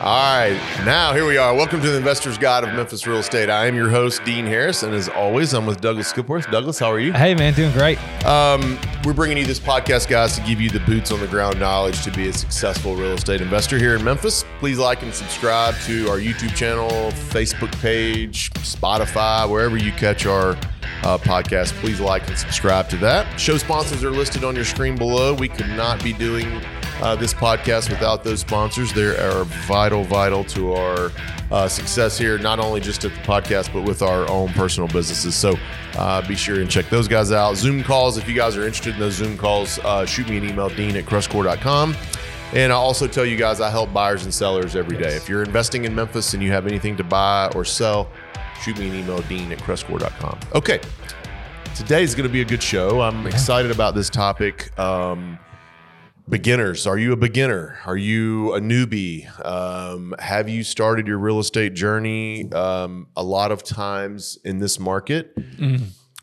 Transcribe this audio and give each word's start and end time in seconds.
All 0.00 0.04
right, 0.04 0.56
now 0.84 1.12
here 1.12 1.26
we 1.26 1.38
are. 1.38 1.52
Welcome 1.52 1.80
to 1.80 1.90
the 1.90 1.96
Investor's 1.96 2.38
Guide 2.38 2.62
of 2.62 2.72
Memphis 2.72 3.04
Real 3.04 3.16
Estate. 3.16 3.50
I 3.50 3.66
am 3.66 3.74
your 3.74 3.90
host, 3.90 4.22
Dean 4.22 4.46
Harris, 4.46 4.84
and 4.84 4.94
as 4.94 5.08
always, 5.08 5.54
I'm 5.54 5.66
with 5.66 5.80
Douglas 5.80 6.12
Skipworth. 6.12 6.48
Douglas, 6.52 6.78
how 6.78 6.86
are 6.92 7.00
you? 7.00 7.12
Hey, 7.12 7.34
man, 7.34 7.52
doing 7.52 7.72
great. 7.72 7.98
Um, 8.24 8.78
we're 9.04 9.12
bringing 9.12 9.38
you 9.38 9.44
this 9.44 9.58
podcast, 9.58 10.06
guys, 10.06 10.36
to 10.36 10.42
give 10.42 10.60
you 10.60 10.70
the 10.70 10.78
boots 10.78 11.10
on 11.10 11.18
the 11.18 11.26
ground 11.26 11.58
knowledge 11.58 12.04
to 12.04 12.12
be 12.12 12.28
a 12.28 12.32
successful 12.32 12.94
real 12.94 13.14
estate 13.14 13.40
investor 13.40 13.76
here 13.76 13.96
in 13.96 14.04
Memphis. 14.04 14.44
Please 14.60 14.78
like 14.78 15.02
and 15.02 15.12
subscribe 15.12 15.74
to 15.86 16.08
our 16.08 16.18
YouTube 16.18 16.54
channel, 16.54 16.88
Facebook 17.32 17.76
page, 17.80 18.52
Spotify, 18.52 19.50
wherever 19.50 19.76
you 19.76 19.90
catch 19.90 20.26
our 20.26 20.50
uh, 21.02 21.18
podcast. 21.18 21.72
Please 21.80 21.98
like 21.98 22.24
and 22.28 22.38
subscribe 22.38 22.88
to 22.90 22.96
that. 22.98 23.36
Show 23.36 23.56
sponsors 23.56 24.04
are 24.04 24.12
listed 24.12 24.44
on 24.44 24.54
your 24.54 24.64
screen 24.64 24.94
below. 24.94 25.34
We 25.34 25.48
could 25.48 25.70
not 25.70 26.04
be 26.04 26.12
doing 26.12 26.62
uh, 27.00 27.16
this 27.16 27.32
podcast 27.34 27.90
without 27.90 28.24
those 28.24 28.40
sponsors. 28.40 28.92
They 28.92 29.16
are 29.16 29.44
vital, 29.44 30.04
vital 30.04 30.44
to 30.44 30.74
our 30.74 31.12
uh, 31.50 31.68
success 31.68 32.18
here, 32.18 32.38
not 32.38 32.58
only 32.58 32.80
just 32.80 33.04
at 33.04 33.12
the 33.12 33.20
podcast, 33.20 33.72
but 33.72 33.82
with 33.82 34.02
our 34.02 34.28
own 34.28 34.48
personal 34.50 34.88
businesses. 34.88 35.34
So 35.34 35.56
uh, 35.96 36.26
be 36.26 36.34
sure 36.34 36.60
and 36.60 36.70
check 36.70 36.88
those 36.90 37.08
guys 37.08 37.32
out. 37.32 37.56
Zoom 37.56 37.82
calls, 37.82 38.18
if 38.18 38.28
you 38.28 38.34
guys 38.34 38.56
are 38.56 38.66
interested 38.66 38.94
in 38.94 39.00
those 39.00 39.14
Zoom 39.14 39.38
calls, 39.38 39.78
uh, 39.80 40.04
shoot 40.04 40.28
me 40.28 40.38
an 40.38 40.48
email, 40.48 40.68
dean 40.70 40.96
at 40.96 41.04
crestcore.com. 41.04 41.96
And 42.54 42.72
I 42.72 42.76
also 42.76 43.06
tell 43.06 43.26
you 43.26 43.36
guys 43.36 43.60
I 43.60 43.70
help 43.70 43.92
buyers 43.92 44.24
and 44.24 44.32
sellers 44.32 44.74
every 44.74 44.96
day. 44.96 45.14
If 45.14 45.28
you're 45.28 45.42
investing 45.42 45.84
in 45.84 45.94
Memphis 45.94 46.32
and 46.32 46.42
you 46.42 46.50
have 46.50 46.66
anything 46.66 46.96
to 46.96 47.04
buy 47.04 47.50
or 47.54 47.64
sell, 47.64 48.10
shoot 48.62 48.78
me 48.78 48.88
an 48.88 48.94
email, 48.94 49.20
dean 49.22 49.52
at 49.52 49.58
crestcore.com. 49.58 50.38
Okay. 50.54 50.80
Today 51.76 52.02
is 52.02 52.14
going 52.14 52.26
to 52.26 52.32
be 52.32 52.40
a 52.40 52.44
good 52.44 52.62
show. 52.62 53.02
I'm 53.02 53.26
excited 53.26 53.70
about 53.70 53.94
this 53.94 54.10
topic. 54.10 54.76
Um, 54.78 55.38
beginners. 56.28 56.86
Are 56.86 56.98
you 56.98 57.12
a 57.12 57.16
beginner? 57.16 57.78
Are 57.86 57.96
you 57.96 58.54
a 58.54 58.60
newbie? 58.60 59.26
Um, 59.44 60.14
have 60.18 60.48
you 60.48 60.62
started 60.62 61.06
your 61.06 61.18
real 61.18 61.38
estate 61.38 61.74
journey 61.74 62.50
um, 62.52 63.08
a 63.16 63.22
lot 63.22 63.52
of 63.52 63.62
times 63.62 64.38
in 64.44 64.58
this 64.58 64.78
market? 64.78 65.36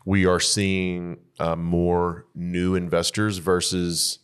We 0.04 0.26
are 0.26 0.38
seeing 0.40 1.18
uh, 1.40 1.56
more 1.56 2.26
new 2.34 2.74
investors 2.76 3.38
versus 3.38 4.20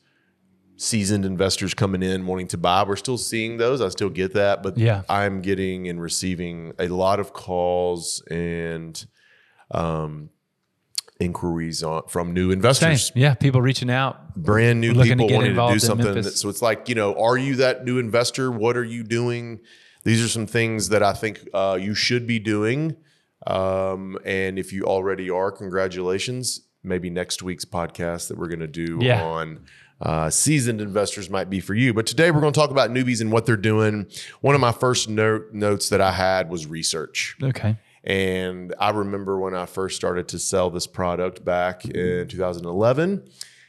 seasoned 0.76 1.24
investors 1.24 1.74
coming 1.74 2.02
in 2.02 2.26
wanting 2.26 2.48
to 2.48 2.58
buy. 2.58 2.84
We're 2.84 2.96
still 2.96 3.18
seeing 3.18 3.56
those. 3.56 3.80
I 3.80 3.88
still 3.88 4.10
get 4.10 4.34
that 4.34 4.62
but 4.62 4.76
Yeah. 4.78 5.02
i'm 5.08 5.40
getting 5.40 5.88
and 5.88 6.00
receiving 6.00 6.72
a 6.78 6.88
lot 6.88 7.20
of 7.20 7.32
calls 7.32 8.22
and 8.30 9.04
um, 9.70 10.30
inquiries 11.24 11.82
on, 11.82 12.02
from 12.08 12.32
new 12.34 12.46
Same. 12.48 12.52
investors 12.52 13.12
Yeah, 13.14 13.34
people 13.34 13.62
reaching 13.62 13.90
out. 13.90 14.34
brand 14.36 14.80
new 14.80 14.92
Looking 14.92 15.18
to 15.18 15.24
people 15.24 15.36
wanting 15.36 15.54
to 15.54 15.72
do 15.72 15.78
something. 15.78 16.14
That, 16.22 16.32
so 16.32 16.48
it's 16.48 16.62
like, 16.62 16.88
you 16.88 16.94
know, 16.94 17.14
are 17.18 17.36
you 17.36 17.56
that 17.56 17.84
new 17.84 17.98
investor? 17.98 18.50
What 18.50 18.76
are 18.76 18.84
you 18.84 19.02
doing? 19.04 19.60
These 20.04 20.24
are 20.24 20.28
some 20.28 20.46
things 20.46 20.88
that 20.88 21.02
I 21.02 21.12
think 21.12 21.48
uh, 21.54 21.78
you 21.80 21.94
should 21.94 22.26
be 22.26 22.38
doing. 22.38 22.96
Um, 23.46 24.18
and 24.24 24.58
if 24.58 24.72
you 24.72 24.84
already 24.84 25.30
are, 25.30 25.50
congratulations. 25.52 26.60
Maybe 26.84 27.10
next 27.10 27.42
week's 27.42 27.64
podcast 27.64 28.28
that 28.28 28.38
we're 28.38 28.48
going 28.48 28.60
to 28.60 28.66
do 28.66 28.98
Yeah. 29.00 29.22
on 29.22 29.60
uh, 30.00 30.28
seasoned 30.30 30.80
investors 30.80 31.30
might 31.30 31.48
be 31.48 31.60
for 31.60 31.74
you. 31.74 31.94
But 31.94 32.06
today 32.06 32.32
we're 32.32 32.40
going 32.40 32.52
to 32.52 32.58
talk 32.58 32.70
about 32.70 32.90
newbies 32.90 33.20
and 33.20 33.30
what 33.30 33.46
they're 33.46 33.56
doing. 33.56 34.06
One 34.40 34.56
of 34.56 34.60
my 34.60 34.72
first 34.72 35.08
note, 35.08 35.52
notes 35.52 35.88
that 35.90 36.00
I 36.00 36.10
had 36.10 36.50
was 36.50 36.66
research. 36.66 37.36
Okay. 37.40 37.76
And 38.04 38.74
I 38.78 38.90
remember 38.90 39.38
when 39.38 39.54
I 39.54 39.66
first 39.66 39.96
started 39.96 40.28
to 40.28 40.38
sell 40.38 40.70
this 40.70 40.86
product 40.86 41.44
back 41.44 41.84
in 41.84 42.26
2011 42.26 43.28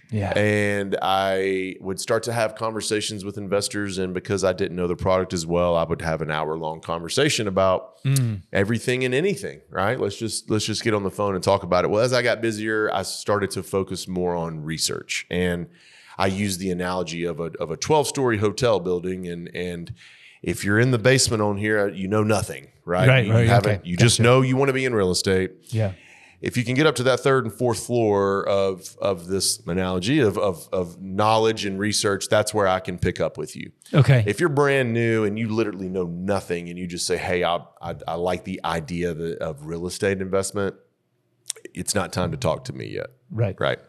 Yeah. 0.09 0.35
and 0.35 0.97
I 1.01 1.75
would 1.79 1.99
start 1.99 2.23
to 2.23 2.33
have 2.33 2.55
conversations 2.55 3.23
with 3.23 3.37
investors. 3.37 3.99
And 3.99 4.13
because 4.13 4.43
I 4.43 4.53
didn't 4.53 4.75
know 4.75 4.87
the 4.87 4.95
product 4.95 5.33
as 5.33 5.45
well, 5.45 5.75
I 5.75 5.83
would 5.83 6.01
have 6.01 6.21
an 6.21 6.31
hour 6.31 6.57
long 6.57 6.81
conversation 6.81 7.47
about 7.47 8.03
mm. 8.03 8.41
everything 8.51 9.03
and 9.05 9.13
anything. 9.13 9.61
Right? 9.69 9.99
Let's 9.99 10.17
just 10.17 10.49
let's 10.49 10.65
just 10.65 10.83
get 10.83 10.93
on 10.95 11.03
the 11.03 11.11
phone 11.11 11.35
and 11.35 11.43
talk 11.43 11.61
about 11.63 11.85
it. 11.85 11.89
Well, 11.91 12.01
as 12.03 12.13
I 12.13 12.23
got 12.23 12.41
busier, 12.41 12.91
I 12.91 13.03
started 13.03 13.51
to 13.51 13.61
focus 13.63 14.07
more 14.07 14.35
on 14.35 14.63
research, 14.63 15.27
and 15.29 15.67
I 16.17 16.27
used 16.27 16.59
the 16.59 16.71
analogy 16.71 17.23
of 17.23 17.39
a 17.39 17.51
of 17.59 17.69
a 17.71 17.77
twelve 17.77 18.07
story 18.07 18.37
hotel 18.37 18.79
building, 18.79 19.27
and 19.27 19.49
and 19.55 19.93
if 20.43 20.65
you're 20.65 20.79
in 20.79 20.91
the 20.91 20.99
basement 20.99 21.41
on 21.41 21.57
here, 21.57 21.79
uh, 21.79 21.85
you 21.87 22.07
know 22.07 22.23
nothing, 22.23 22.67
right? 22.85 23.07
Right, 23.07 23.25
you 23.25 23.33
right, 23.33 23.47
haven't. 23.47 23.79
okay. 23.79 23.89
You 23.89 23.97
just 23.97 24.19
know 24.19 24.41
you 24.41 24.57
want 24.57 24.69
to 24.69 24.73
be 24.73 24.85
in 24.85 24.93
real 24.93 25.09
estate 25.09 25.51
yeah. 25.69 25.93
if 26.41 26.57
you 26.57 26.65
can 26.65 26.75
get 26.75 26.85
up 26.85 26.95
to 26.95 27.03
that 27.03 27.21
third 27.21 27.45
and 27.45 27.53
fourth 27.53 27.85
floor 27.85 28.45
of 28.47 28.95
of 29.01 29.27
this 29.27 29.59
analogy 29.65 30.19
of 30.19 30.37
of, 30.37 30.67
of 30.73 31.01
knowledge 31.01 31.65
and 31.65 31.79
research, 31.79 32.27
that's 32.27 32.53
where 32.53 32.67
I 32.67 32.81
can 32.81 32.99
pick 32.99 33.21
up 33.21 33.37
with 33.37 33.55
you. 33.55 33.71
Okay. 33.93 34.23
If 34.27 34.41
you're 34.41 34.49
brand 34.49 34.93
new 34.93 35.23
and 35.23 35.39
you 35.39 35.47
literally 35.47 35.89
know 35.89 36.03
nothing, 36.03 36.69
and 36.69 36.77
you 36.77 36.87
just 36.87 37.07
say, 37.07 37.17
"Hey, 37.17 37.43
I 37.43 37.61
I, 37.81 37.95
I 38.05 38.15
like 38.15 38.43
the 38.43 38.59
idea 38.65 39.11
of, 39.11 39.19
of 39.19 39.65
real 39.65 39.87
estate 39.87 40.21
investment," 40.21 40.75
it's 41.73 41.95
not 41.95 42.11
time 42.11 42.31
to 42.31 42.37
talk 42.37 42.65
to 42.65 42.73
me 42.73 42.87
yet, 42.87 43.07
right. 43.31 43.55
right? 43.59 43.79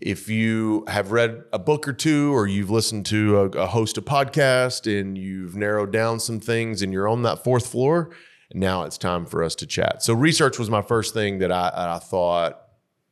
If 0.00 0.28
you 0.28 0.84
have 0.88 1.10
read 1.12 1.42
a 1.52 1.58
book 1.58 1.88
or 1.88 1.92
two, 1.92 2.32
or 2.34 2.46
you've 2.46 2.70
listened 2.70 3.06
to 3.06 3.38
a, 3.38 3.44
a 3.50 3.66
host 3.66 3.98
of 3.98 4.04
podcast, 4.04 4.86
and 5.00 5.18
you've 5.18 5.56
narrowed 5.56 5.92
down 5.92 6.20
some 6.20 6.38
things, 6.40 6.82
and 6.82 6.92
you're 6.92 7.08
on 7.08 7.22
that 7.22 7.42
fourth 7.44 7.66
floor, 7.66 8.10
now 8.54 8.84
it's 8.84 8.96
time 8.96 9.26
for 9.26 9.42
us 9.42 9.54
to 9.56 9.66
chat. 9.66 10.02
So 10.02 10.14
research 10.14 10.58
was 10.58 10.70
my 10.70 10.82
first 10.82 11.12
thing 11.14 11.38
that 11.40 11.52
I, 11.52 11.70
I 11.74 11.98
thought 11.98 12.62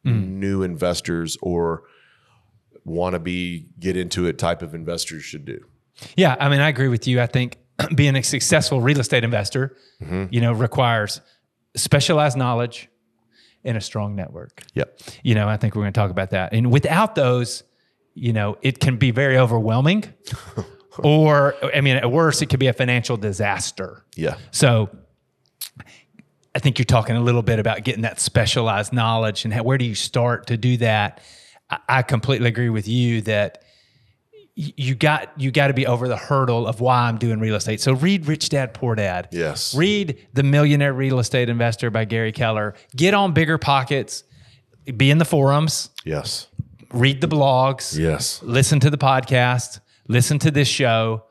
new 0.04 0.62
investors 0.62 1.36
or 1.42 1.82
want 2.84 3.14
to 3.14 3.18
be 3.18 3.68
get 3.80 3.96
into 3.96 4.26
it 4.26 4.38
type 4.38 4.62
of 4.62 4.72
investors 4.72 5.24
should 5.24 5.44
do. 5.44 5.58
Yeah. 6.16 6.36
I 6.38 6.48
mean, 6.48 6.60
I 6.60 6.68
agree 6.68 6.86
with 6.86 7.08
you. 7.08 7.20
I 7.20 7.26
think 7.26 7.56
being 7.96 8.14
a 8.14 8.22
successful 8.22 8.80
real 8.80 9.00
estate 9.00 9.24
investor, 9.24 9.76
Mm-hmm. 10.00 10.26
you 10.32 10.40
know, 10.40 10.52
requires 10.52 11.20
specialized 11.74 12.36
knowledge 12.36 12.88
and 13.66 13.76
a 13.76 13.80
strong 13.80 14.16
network. 14.16 14.62
Yep. 14.74 15.00
You 15.22 15.34
know, 15.34 15.48
I 15.48 15.56
think 15.56 15.74
we're 15.74 15.82
going 15.82 15.92
to 15.92 16.00
talk 16.00 16.10
about 16.10 16.30
that. 16.30 16.52
And 16.52 16.70
without 16.70 17.14
those, 17.14 17.64
you 18.14 18.32
know, 18.32 18.56
it 18.62 18.80
can 18.80 18.96
be 18.96 19.10
very 19.10 19.36
overwhelming. 19.36 20.04
or, 20.98 21.54
I 21.74 21.80
mean, 21.80 21.96
at 21.96 22.10
worst, 22.10 22.40
it 22.42 22.46
could 22.46 22.60
be 22.60 22.68
a 22.68 22.72
financial 22.72 23.16
disaster. 23.16 24.04
Yeah. 24.14 24.36
So 24.52 24.88
I 26.54 26.58
think 26.58 26.78
you're 26.78 26.86
talking 26.86 27.16
a 27.16 27.20
little 27.20 27.42
bit 27.42 27.58
about 27.58 27.84
getting 27.84 28.02
that 28.02 28.20
specialized 28.20 28.92
knowledge 28.92 29.44
and 29.44 29.52
how, 29.52 29.62
where 29.62 29.76
do 29.76 29.84
you 29.84 29.94
start 29.94 30.46
to 30.46 30.56
do 30.56 30.78
that? 30.78 31.20
I, 31.68 31.78
I 31.88 32.02
completely 32.02 32.48
agree 32.48 32.70
with 32.70 32.88
you 32.88 33.20
that 33.22 33.62
you 34.58 34.94
got 34.94 35.38
you 35.38 35.50
got 35.50 35.66
to 35.68 35.74
be 35.74 35.86
over 35.86 36.08
the 36.08 36.16
hurdle 36.16 36.66
of 36.66 36.80
why 36.80 37.08
I'm 37.08 37.18
doing 37.18 37.40
real 37.40 37.56
estate. 37.56 37.78
So 37.80 37.92
read 37.92 38.26
Rich 38.26 38.48
Dad 38.48 38.72
Poor 38.72 38.94
Dad. 38.94 39.28
Yes. 39.30 39.74
Read 39.74 40.26
The 40.32 40.42
Millionaire 40.42 40.94
Real 40.94 41.18
Estate 41.18 41.50
Investor 41.50 41.90
by 41.90 42.06
Gary 42.06 42.32
Keller. 42.32 42.74
Get 42.96 43.12
on 43.12 43.34
BiggerPockets. 43.34 44.22
Be 44.96 45.10
in 45.10 45.18
the 45.18 45.26
forums. 45.26 45.90
Yes. 46.06 46.46
Read 46.90 47.20
the 47.20 47.28
blogs 47.28 47.98
Yes. 47.98 48.40
listen 48.42 48.80
to 48.80 48.88
the 48.88 48.96
podcast, 48.96 49.80
listen 50.08 50.38
to 50.38 50.50
this 50.50 50.68
show, 50.68 51.24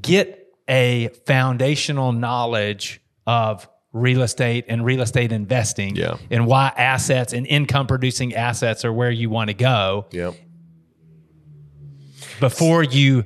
get 0.00 0.46
a 0.68 1.08
foundational 1.26 2.12
knowledge 2.12 3.00
of 3.26 3.68
real 3.92 4.22
estate 4.22 4.64
and 4.68 4.84
real 4.84 5.02
estate 5.02 5.32
investing 5.32 5.96
Yeah. 5.96 6.16
and 6.30 6.46
why 6.46 6.72
assets 6.76 7.32
and 7.34 7.46
income 7.46 7.86
producing 7.86 8.34
assets 8.34 8.84
are 8.84 8.92
where 8.92 9.10
you 9.10 9.28
want 9.28 9.48
to 9.48 9.54
go 9.54 10.06
Yep. 10.12 10.34
Before 12.42 12.82
you 12.82 13.24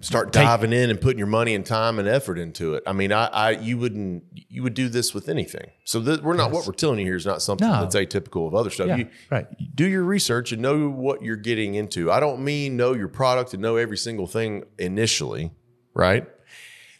Start 0.00 0.32
diving 0.32 0.72
in 0.72 0.90
and 0.90 1.00
putting 1.00 1.18
your 1.18 1.28
money 1.28 1.54
and 1.54 1.64
time 1.64 2.00
and 2.00 2.08
effort 2.08 2.36
into 2.36 2.74
it. 2.74 2.82
I 2.88 2.92
mean, 2.92 3.12
I, 3.12 3.26
I 3.26 3.50
you 3.52 3.78
wouldn't 3.78 4.24
you 4.34 4.64
would 4.64 4.74
do 4.74 4.88
this 4.88 5.14
with 5.14 5.28
anything. 5.28 5.70
So 5.84 6.02
th- 6.02 6.22
we're 6.22 6.34
not 6.34 6.50
what 6.50 6.66
we're 6.66 6.72
telling 6.72 6.98
you 6.98 7.04
here 7.04 7.14
is 7.14 7.24
not 7.24 7.40
something 7.40 7.68
No. 7.68 7.82
that's 7.82 7.94
atypical 7.94 8.48
of 8.48 8.54
other 8.56 8.68
stuff. 8.68 8.88
Yeah, 8.88 8.96
you, 8.96 9.08
right. 9.30 9.46
you 9.58 9.68
do 9.72 9.86
your 9.86 10.02
research 10.02 10.50
and 10.50 10.60
know 10.60 10.88
what 10.88 11.22
you're 11.22 11.36
getting 11.36 11.76
into. 11.76 12.10
I 12.10 12.18
don't 12.18 12.42
mean 12.42 12.76
know 12.76 12.94
your 12.94 13.06
product 13.06 13.52
and 13.54 13.62
know 13.62 13.76
every 13.76 13.96
single 13.96 14.26
thing 14.26 14.64
initially, 14.76 15.52
right? 15.94 16.26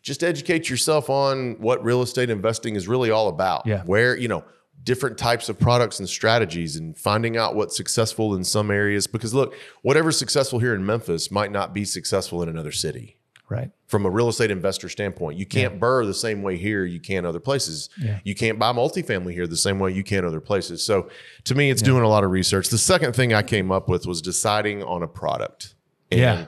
Just 0.03 0.23
educate 0.23 0.71
yourself 0.71 1.11
on 1.11 1.57
what 1.59 1.83
real 1.83 2.03
estate 2.03 2.31
investing 2.31 2.77
is 2.77 2.87
really 2.87 3.11
all 3.11 3.27
about. 3.27 3.67
Yeah. 3.67 3.83
Where, 3.83 4.17
you 4.17 4.29
know, 4.29 4.45
different 4.85 5.17
types 5.19 5.49
of 5.49 5.59
products 5.59 5.99
and 5.99 6.09
strategies 6.09 6.77
and 6.77 6.97
finding 6.97 7.37
out 7.37 7.55
what's 7.55 7.77
successful 7.77 8.35
in 8.35 8.45
some 8.45 8.71
areas. 8.71 9.07
Because 9.07 9.33
look, 9.35 9.55
whatever's 9.83 10.19
successful 10.19 10.59
here 10.59 10.75
in 10.75 10.85
Memphis 10.85 11.31
might 11.31 11.53
not 11.53 11.73
be 11.73 11.85
successful 11.85 12.43
in 12.43 12.49
another 12.49 12.73
city 12.73 13.17
right 13.49 13.71
from 13.87 14.07
a 14.07 14.11
real 14.11 14.29
estate 14.29 14.51
investor 14.51 14.89
standpoint. 14.89 15.39
You 15.39 15.45
can't 15.45 15.79
BRRRR 15.79 16.07
the 16.07 16.15
same 16.15 16.43
way 16.43 16.57
here 16.57 16.87
you 16.87 16.99
can 16.99 17.27
other 17.27 17.41
places. 17.41 17.91
Yeah. 18.01 18.19
You 18.25 18.35
can't 18.35 18.59
buy 18.59 18.73
multifamily 18.73 19.33
here 19.35 19.47
the 19.47 19.57
same 19.57 19.79
way 19.79 19.93
you 19.93 20.03
can 20.03 20.25
other 20.25 20.41
places. 20.41 20.83
So 20.83 21.11
to 21.45 21.55
me, 21.55 21.71
it's 21.71 21.83
doing 21.83 22.03
a 22.03 22.09
lot 22.09 22.25
of 22.25 22.31
research. 22.31 22.71
The 22.71 22.79
second 22.79 23.15
thing 23.15 23.35
I 23.35 23.43
came 23.43 23.71
up 23.71 23.89
with 23.89 24.07
was 24.07 24.23
deciding 24.23 24.83
on 24.83 25.03
a 25.03 25.09
product. 25.09 25.75
And, 26.11 26.21
Yeah. 26.21 26.45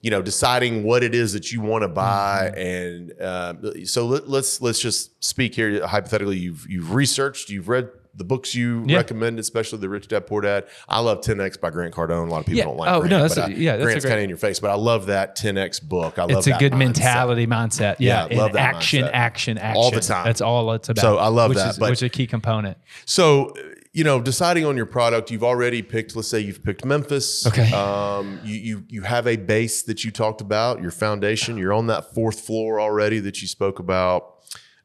You 0.00 0.10
know, 0.12 0.22
deciding 0.22 0.84
what 0.84 1.02
it 1.02 1.12
is 1.12 1.32
that 1.32 1.50
you 1.50 1.60
want 1.60 1.82
to 1.82 1.88
buy, 1.88 2.52
and 2.56 3.12
uh, 3.20 3.54
so 3.84 4.06
let, 4.06 4.28
let's 4.28 4.60
let's 4.60 4.78
just 4.80 5.22
speak 5.24 5.56
here 5.56 5.84
hypothetically. 5.84 6.36
You've 6.38 6.64
you've 6.70 6.94
researched, 6.94 7.50
you've 7.50 7.68
read 7.68 7.90
the 8.14 8.22
books 8.24 8.54
you 8.54 8.84
Yeah. 8.86 8.96
recommend, 8.98 9.38
especially 9.40 9.78
the 9.80 9.88
Rich 9.88 10.06
Dad 10.08 10.26
Poor 10.28 10.40
Dad. 10.40 10.66
I 10.88 10.98
love 11.00 11.20
10x 11.20 11.60
by 11.60 11.70
Grant 11.70 11.94
Cardone. 11.94 12.26
A 12.28 12.30
lot 12.30 12.40
of 12.40 12.46
people 12.46 12.58
Yeah. 12.58 12.64
don't 12.64 12.76
like 12.76 12.90
Oh, 12.90 12.98
Grant, 13.00 13.10
no, 13.10 13.22
that's 13.22 13.34
but 13.36 13.50
a- 13.50 13.52
I- 13.52 13.56
yeah, 13.56 13.72
that's 13.76 13.84
Grant's 13.84 14.04
kind 14.04 14.18
of 14.18 14.22
in 14.24 14.28
your 14.28 14.38
face, 14.38 14.58
but 14.58 14.70
I 14.70 14.74
love 14.74 15.06
that 15.06 15.36
10x 15.36 15.80
book. 15.80 16.18
I 16.18 16.22
love 16.22 16.30
that. 16.30 16.38
it's 16.38 16.46
a 16.48 16.58
good 16.58 16.72
mindset. 16.72 16.78
mentality 16.78 17.46
mindset. 17.46 17.96
Yeah, 18.00 18.26
Yeah, 18.28 18.38
love 18.38 18.52
that 18.54 18.74
action, 18.74 19.04
mindset. 19.04 19.10
action, 19.12 19.58
action. 19.58 19.76
All 19.82 19.90
the 19.92 20.00
time. 20.00 20.24
That's 20.24 20.40
all 20.40 20.72
it's 20.72 20.88
about. 20.88 21.00
So 21.00 21.18
I 21.18 21.28
love 21.28 21.50
which 21.50 21.58
that, 21.58 21.70
is, 21.70 21.78
but- 21.78 21.90
which 21.90 21.98
is 21.98 22.02
a 22.04 22.08
key 22.08 22.26
component. 22.26 22.76
So, 23.04 23.54
you 23.98 24.04
know, 24.04 24.20
deciding 24.20 24.64
on 24.64 24.76
your 24.76 24.86
product, 24.86 25.28
you've 25.32 25.42
already 25.42 25.82
picked. 25.82 26.14
Let's 26.14 26.28
say 26.28 26.38
you've 26.38 26.62
picked 26.62 26.84
Memphis. 26.84 27.44
Okay. 27.48 27.68
Um, 27.72 28.38
you 28.44 28.54
you 28.54 28.84
you 28.88 29.02
have 29.02 29.26
a 29.26 29.34
base 29.36 29.82
that 29.82 30.04
you 30.04 30.12
talked 30.12 30.40
about, 30.40 30.80
your 30.80 30.92
foundation. 30.92 31.56
You're 31.58 31.72
on 31.72 31.88
that 31.88 32.14
fourth 32.14 32.38
floor 32.40 32.80
already 32.80 33.18
that 33.20 33.42
you 33.42 33.48
spoke 33.48 33.80
about. 33.80 34.36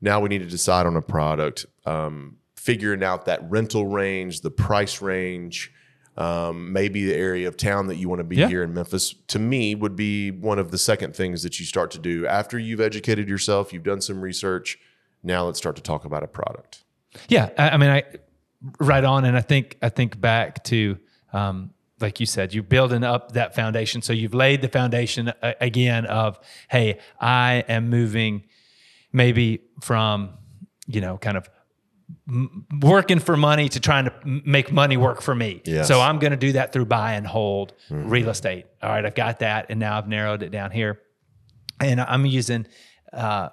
Now 0.01 0.19
we 0.19 0.29
need 0.29 0.39
to 0.39 0.47
decide 0.47 0.87
on 0.87 0.95
a 0.95 1.01
product. 1.01 1.67
Um, 1.85 2.37
figuring 2.55 3.03
out 3.03 3.25
that 3.25 3.39
rental 3.51 3.85
range, 3.85 4.41
the 4.41 4.49
price 4.49 4.99
range, 4.99 5.71
um, 6.17 6.73
maybe 6.73 7.05
the 7.05 7.13
area 7.13 7.47
of 7.47 7.55
town 7.55 7.85
that 7.87 7.97
you 7.97 8.09
want 8.09 8.19
to 8.19 8.23
be 8.23 8.37
Yeah. 8.37 8.47
here 8.47 8.63
in 8.63 8.73
Memphis. 8.73 9.13
To 9.27 9.37
me, 9.37 9.75
would 9.75 9.95
be 9.95 10.31
one 10.31 10.57
of 10.57 10.71
the 10.71 10.77
second 10.79 11.15
things 11.15 11.43
that 11.43 11.59
you 11.59 11.65
start 11.67 11.91
to 11.91 11.99
do 11.99 12.25
after 12.25 12.57
you've 12.57 12.81
educated 12.81 13.29
yourself. 13.29 13.73
You've 13.73 13.83
done 13.83 14.01
some 14.01 14.21
research. 14.21 14.79
Now 15.21 15.45
let's 15.45 15.59
start 15.59 15.75
to 15.75 15.83
talk 15.83 16.03
about 16.03 16.23
a 16.23 16.27
product. 16.27 16.83
Yeah, 17.27 17.49
I, 17.59 17.69
I 17.71 17.77
mean, 17.77 17.91
I 17.91 18.03
right 18.79 19.03
on, 19.03 19.25
and 19.25 19.35
I 19.37 19.41
think 19.41 19.77
I 19.81 19.89
think 19.89 20.19
back 20.19 20.63
to 20.65 20.97
um, 21.33 21.71
like 21.99 22.19
you 22.19 22.25
said, 22.25 22.53
you're 22.53 22.63
building 22.63 23.03
up 23.03 23.31
that 23.33 23.55
foundation. 23.55 24.01
So 24.01 24.13
you've 24.13 24.33
laid 24.33 24.61
the 24.61 24.67
foundation 24.67 25.29
uh, 25.29 25.53
again 25.61 26.05
of, 26.05 26.39
hey, 26.69 26.99
I 27.19 27.63
am 27.67 27.89
moving 27.89 28.43
maybe 29.11 29.61
from 29.81 30.31
you 30.87 31.01
know 31.01 31.17
kind 31.17 31.37
of 31.37 31.49
m- 32.27 32.65
working 32.81 33.19
for 33.19 33.37
money 33.37 33.69
to 33.69 33.79
trying 33.79 34.05
to 34.05 34.13
m- 34.25 34.41
make 34.45 34.71
money 34.71 34.97
work 34.97 35.21
for 35.21 35.33
me. 35.33 35.61
Yes. 35.65 35.87
So 35.87 36.01
I'm 36.01 36.19
going 36.19 36.31
to 36.31 36.37
do 36.37 36.51
that 36.53 36.73
through 36.73 36.85
buy 36.85 37.13
and 37.13 37.25
hold 37.25 37.73
real 37.89 38.29
estate. 38.29 38.65
All 38.81 38.89
right, 38.89 39.05
I've 39.05 39.15
got 39.15 39.39
that, 39.39 39.67
and 39.69 39.79
now 39.79 39.97
I've 39.97 40.07
narrowed 40.07 40.43
it 40.43 40.49
down 40.49 40.71
here, 40.71 40.99
and 41.79 41.99
I'm 42.01 42.25
using. 42.25 42.67
Uh, 43.11 43.49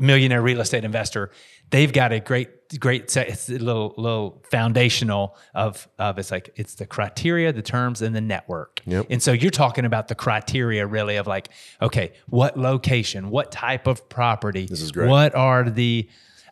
millionaire 0.00 0.40
real 0.40 0.60
estate 0.60 0.84
investor, 0.84 1.32
they've 1.70 1.92
got 1.92 2.12
a 2.12 2.20
great, 2.20 2.78
great. 2.78 3.16
It's 3.16 3.48
a 3.48 3.58
little, 3.58 3.94
little 3.96 4.42
foundational 4.50 5.36
of, 5.54 5.88
of 5.98 6.18
it's 6.18 6.30
like 6.30 6.50
it's 6.56 6.74
the 6.74 6.86
criteria, 6.86 7.52
the 7.52 7.62
terms, 7.62 8.02
and 8.02 8.14
the 8.14 8.20
network. 8.20 8.82
Yep. 8.86 9.06
And 9.10 9.22
so 9.22 9.32
you're 9.32 9.50
talking 9.50 9.84
about 9.84 10.08
the 10.08 10.14
criteria 10.14 10.86
really 10.86 11.16
of 11.16 11.26
like, 11.26 11.48
okay, 11.80 12.12
what 12.28 12.58
location, 12.58 13.30
what 13.30 13.52
type 13.52 13.86
of 13.86 14.08
property, 14.08 14.66
this 14.66 14.82
is 14.82 14.92
great. 14.92 15.08
What 15.08 15.34
are 15.34 15.68
the 15.68 16.08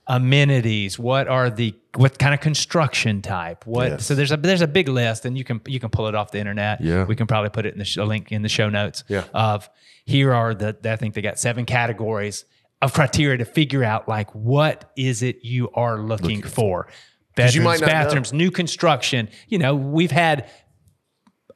amenities? 0.07 0.99
What 0.99 1.29
are 1.29 1.51
the 1.51 1.75
what 1.97 2.19
kind 2.19 2.35
of 2.35 2.41
construction 2.41 3.23
type? 3.23 3.67
What 3.67 3.89
Yes. 3.93 4.07
so 4.07 4.15
there's 4.15 4.33
a 4.33 4.37
there's 4.37 4.61
a 4.61 4.69
big 4.69 4.89
list, 4.89 5.25
and 5.25 5.37
you 5.37 5.45
can 5.45 5.61
you 5.67 5.81
can 5.81 5.91
pull 5.91 6.07
it 6.07 6.15
off 6.15 6.31
the 6.31 6.39
internet. 6.39 6.81
Yeah. 6.81 7.05
we 7.05 7.17
can 7.17 7.27
probably 7.27 7.51
put 7.51 7.67
it 7.67 7.73
in 7.73 7.79
the 7.79 7.85
show, 7.85 8.05
link 8.05 8.31
in 8.33 8.43
the 8.43 8.49
show 8.49 8.69
notes. 8.69 9.05
Yeah. 9.09 9.25
of 9.35 9.69
here 10.05 10.33
are 10.33 10.55
the 10.55 10.77
I 10.85 10.97
think 10.97 11.15
they 11.15 11.23
got 11.23 11.39
seven 11.39 11.65
categories 11.65 12.45
of 12.87 12.93
criteria 12.93 13.37
to 13.37 13.45
figure 13.45 13.83
out 13.83 14.09
like 14.09 14.31
what 14.31 14.93
is 14.97 15.23
it 15.23 15.45
you 15.45 15.69
are 15.75 15.99
looking, 15.99 16.41
for. 16.41 16.87
Bedrooms, 17.35 17.65
not 17.65 17.81
know. 17.81 17.87
bathrooms, 17.87 18.33
new 18.33 18.51
construction. 18.51 19.29
You 19.49 19.59
know, 19.59 19.75
we've 19.75 20.13
had 20.13 20.49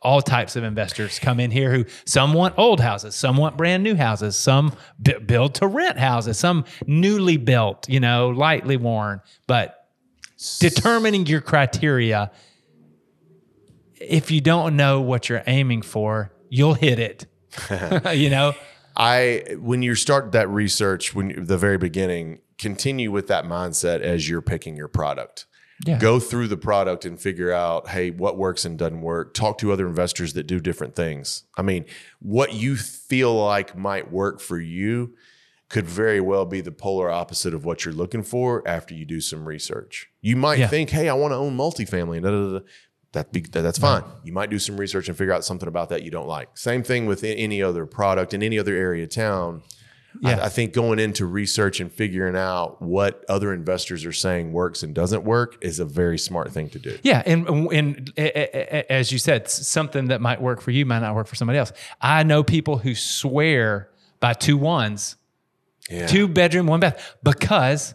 all 0.02 0.20
types 0.20 0.56
of 0.56 0.64
investors 0.64 1.18
come 1.20 1.38
in 1.38 1.52
here 1.52 1.70
who 1.72 1.84
some 2.04 2.34
want 2.34 2.58
old 2.58 2.80
houses, 2.80 3.14
some 3.14 3.36
want 3.36 3.56
brand 3.56 3.84
new 3.84 3.94
houses, 3.94 4.36
some 4.36 4.74
b- 5.00 5.18
build 5.24 5.54
to 5.54 5.68
rent 5.68 5.98
houses, 5.98 6.36
some 6.36 6.64
newly 6.86 7.36
built, 7.36 7.88
you 7.88 8.00
know, 8.00 8.30
lightly 8.30 8.76
worn. 8.76 9.20
But 9.46 9.76
determining 10.58 11.26
your 11.26 11.40
criteria, 11.40 12.32
if 14.00 14.32
you 14.32 14.40
don't 14.40 14.74
know 14.74 15.00
what 15.00 15.28
you're 15.28 15.44
aiming 15.46 15.82
for, 15.82 16.32
you'll 16.48 16.74
hit 16.74 16.98
it. 16.98 17.26
you 18.16 18.30
know? 18.30 18.54
I 18.96 19.56
when 19.58 19.82
you 19.82 19.94
start 19.94 20.32
that 20.32 20.48
research 20.48 21.14
when 21.14 21.30
you- 21.30 21.44
the 21.44 21.58
very 21.58 21.78
beginning, 21.78 22.40
continue 22.58 23.10
with 23.10 23.26
that 23.28 23.44
mindset 23.44 24.00
as 24.00 24.28
you're 24.28 24.42
picking 24.42 24.76
your 24.76 24.88
product. 24.88 25.46
Yeah. 25.86 25.98
Go 25.98 26.20
through 26.20 26.48
the 26.48 26.58
product 26.58 27.06
and 27.06 27.18
figure 27.18 27.50
out, 27.52 27.88
hey, 27.88 28.10
what 28.10 28.36
works 28.36 28.66
and 28.66 28.76
doesn't 28.78 29.00
work. 29.00 29.32
Talk 29.32 29.56
to 29.58 29.72
other 29.72 29.86
investors 29.86 30.34
that 30.34 30.46
do 30.46 30.60
different 30.60 30.94
things. 30.94 31.44
I 31.56 31.62
mean, 31.62 31.86
what 32.20 32.52
you 32.52 32.76
feel 32.76 33.34
like 33.34 33.74
might 33.78 34.12
work 34.12 34.40
for 34.40 34.60
you 34.60 35.14
could 35.70 35.86
very 35.86 36.20
well 36.20 36.44
be 36.44 36.60
the 36.60 36.72
polar 36.72 37.08
opposite 37.10 37.54
of 37.54 37.64
what 37.64 37.84
you're 37.84 37.94
looking 37.94 38.22
for 38.24 38.62
after 38.68 38.92
you 38.92 39.06
do 39.06 39.22
some 39.22 39.46
research. 39.48 40.08
You 40.20 40.36
might 40.36 40.58
Yeah. 40.58 40.66
think, 40.66 40.90
hey, 40.90 41.08
I 41.08 41.14
want 41.14 41.32
to 41.32 41.36
own 41.36 41.56
multifamily. 41.56 42.20
Da, 42.22 42.30
da, 42.30 42.50
da, 42.52 42.58
da. 42.58 42.64
That 43.12 43.32
be, 43.32 43.40
that- 43.40 43.62
that's 43.62 43.78
fine. 43.78 44.04
You 44.24 44.32
might 44.32 44.50
do 44.50 44.58
some 44.58 44.76
research 44.76 45.08
and 45.08 45.16
figure 45.18 45.32
out 45.32 45.44
something 45.44 45.68
about 45.68 45.88
that 45.88 46.02
you 46.04 46.10
don't 46.10 46.28
like. 46.28 46.56
Same 46.56 46.82
thing 46.82 47.06
with 47.06 47.24
any 47.24 47.62
other 47.62 47.84
product 47.86 48.34
in 48.34 48.42
any 48.42 48.58
other 48.58 48.74
area 48.74 49.04
of 49.04 49.10
town. 49.10 49.62
I- 50.24 50.30
Yeah. 50.30 50.44
I, 50.44 50.48
think 50.48 50.72
going 50.72 50.98
into 50.98 51.24
research 51.24 51.78
and 51.80 51.90
figuring 51.90 52.34
out 52.36 52.82
what 52.82 53.24
other 53.28 53.52
investors 53.52 54.04
are 54.04 54.12
saying 54.12 54.52
works 54.52 54.82
and 54.82 54.92
doesn't 54.94 55.22
work 55.24 55.56
is 55.60 55.78
a 55.78 55.84
very 55.84 56.18
smart 56.18 56.50
thing 56.52 56.68
to 56.70 56.78
do. 56.80 56.98
Yeah, 57.04 57.22
and 57.26 57.46
and 57.72 58.12
as 58.18 59.12
you 59.12 59.18
said, 59.18 59.48
something 59.48 60.08
that 60.08 60.20
might 60.20 60.40
work 60.42 60.60
for 60.60 60.72
you 60.72 60.84
might 60.84 60.98
not 61.00 61.14
work 61.14 61.28
for 61.28 61.36
somebody 61.36 61.58
else. 61.60 61.72
I 62.00 62.24
know 62.24 62.42
people 62.42 62.78
who 62.78 62.96
swear 62.96 63.88
by 64.18 64.32
two 64.34 64.56
ones, 64.56 65.14
Yeah. 65.88 66.08
two 66.08 66.26
bedroom, 66.26 66.66
one 66.66 66.80
bath, 66.80 67.16
because 67.22 67.94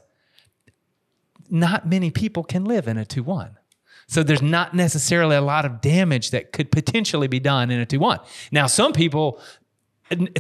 not 1.49 1.87
many 1.87 2.11
people 2.11 2.43
can 2.43 2.63
live 2.65 2.87
in 2.87 2.97
a 2.97 3.05
two 3.05 3.23
one. 3.23 3.57
So 4.07 4.23
there's 4.23 4.41
not 4.41 4.73
necessarily 4.73 5.35
a 5.35 5.41
lot 5.41 5.65
of 5.65 5.81
damage 5.81 6.31
that 6.31 6.51
could 6.51 6.71
potentially 6.71 7.27
be 7.27 7.39
done 7.39 7.71
in 7.71 7.79
a 7.79 7.85
two 7.85 7.99
one. 7.99 8.19
Now, 8.51 8.67
some 8.67 8.93
people 8.93 9.41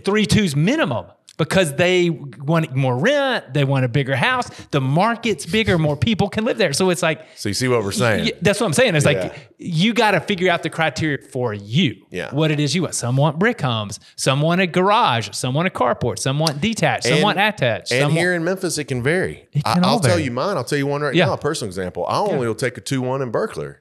three 0.03 0.25
twos 0.25 0.55
minimum 0.55 1.07
because 1.37 1.73
they 1.75 2.09
want 2.09 2.73
more 2.75 2.97
rent, 2.97 3.53
they 3.53 3.63
want 3.63 3.83
a 3.85 3.87
bigger 3.89 4.15
house. 4.15 4.49
The 4.71 4.79
market's 4.81 5.45
bigger, 5.45 5.77
more 5.77 5.97
people 5.97 6.29
can 6.29 6.45
live 6.45 6.57
there. 6.57 6.71
So 6.73 6.89
it's 6.89 7.01
like 7.01 7.21
So 7.35 7.49
you 7.49 7.53
see 7.53 7.67
what 7.67 7.83
we're 7.83 7.91
saying? 7.91 8.25
yeah, 8.27 8.31
that's 8.41 8.59
what 8.59 8.67
I'm 8.67 8.73
saying. 8.73 8.95
It's 8.95 9.05
Yeah. 9.05 9.11
like 9.23 9.51
you 9.57 9.93
got 9.93 10.11
to 10.11 10.19
figure 10.21 10.49
out 10.51 10.63
the 10.63 10.69
criteria 10.69 11.17
for 11.17 11.53
you. 11.53 11.95
Yeah. 12.09 12.33
What 12.33 12.51
it 12.51 12.59
is 12.59 12.73
you 12.75 12.83
want. 12.83 12.95
Some 12.95 13.17
want 13.17 13.37
brick 13.39 13.61
homes. 13.61 13.99
Some 14.15 14.41
want 14.41 14.61
a 14.61 14.67
garage. 14.67 15.29
Some 15.33 15.53
want 15.53 15.67
a 15.67 15.71
carport. 15.71 16.19
Some 16.19 16.39
want 16.39 16.61
detached. 16.61 17.05
Some 17.05 17.21
want 17.21 17.37
attached. 17.39 17.91
And 17.91 18.11
here 18.13 18.29
want, 18.31 18.37
in 18.41 18.43
Memphis, 18.45 18.77
it 18.77 18.85
can 18.85 19.03
vary. 19.03 19.47
It 19.53 19.63
can 19.63 19.83
I, 19.83 19.91
will 19.91 19.99
tell 19.99 20.19
you 20.19 20.31
mine. 20.31 20.57
I'll 20.57 20.63
tell 20.63 20.77
you 20.77 20.87
one 20.87 21.01
right 21.01 21.13
Yeah. 21.15 21.25
now. 21.25 21.33
A 21.33 21.37
personal 21.37 21.69
example. 21.69 22.05
I 22.07 22.17
only 22.19 22.47
will 22.47 22.55
take 22.55 22.77
a 22.77 22.81
two 22.81 23.01
one 23.01 23.21
in 23.21 23.31
Berclair. 23.31 23.77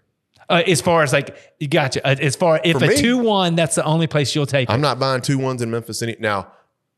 uh, 0.50 0.62
as 0.66 0.80
far 0.80 1.02
as 1.02 1.12
like 1.12 1.36
you 1.58 1.68
gotcha. 1.68 2.06
Uh, 2.06 2.14
as 2.20 2.36
far 2.36 2.60
if 2.64 2.78
For 2.78 2.84
a 2.90 2.96
two 2.96 3.18
one, 3.18 3.54
that's 3.54 3.76
the 3.76 3.84
only 3.84 4.06
place 4.06 4.34
you'll 4.34 4.44
take. 4.46 4.68
I'm 4.70 4.80
it. 4.80 4.82
not 4.82 4.98
buying 4.98 5.22
two 5.22 5.38
ones 5.38 5.62
in 5.62 5.70
Memphis 5.70 6.02
any 6.02 6.16
now. 6.20 6.48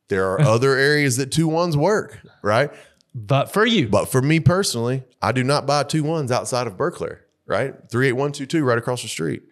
There 0.08 0.30
are 0.32 0.40
other 0.40 0.76
areas 0.76 1.16
that 1.16 1.32
two 1.32 1.48
ones 1.48 1.76
work, 1.76 2.20
right? 2.42 2.70
But 3.14 3.52
for 3.52 3.64
you, 3.64 3.88
But 3.88 4.06
for 4.06 4.20
me 4.20 4.40
personally, 4.40 5.04
I 5.22 5.32
do 5.32 5.42
not 5.42 5.66
buy 5.66 5.82
two 5.84 6.02
ones 6.04 6.30
outside 6.30 6.66
of 6.66 6.76
Berclair, 6.76 7.20
right? 7.46 7.74
Three 7.90 8.08
eight 8.08 8.12
one 8.12 8.32
two 8.32 8.46
two 8.46 8.62
right 8.64 8.78
across 8.78 9.02
the 9.02 9.08
street. 9.08 9.42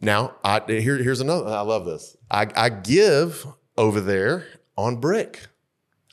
Now, 0.00 0.34
I 0.42 0.60
here, 0.66 0.96
here's 0.96 1.20
another. 1.20 1.48
I 1.50 1.60
love 1.60 1.84
this. 1.84 2.16
I, 2.30 2.46
I 2.56 2.68
give 2.70 3.46
over 3.76 4.00
there 4.00 4.46
on 4.76 4.96
brick. 4.96 5.46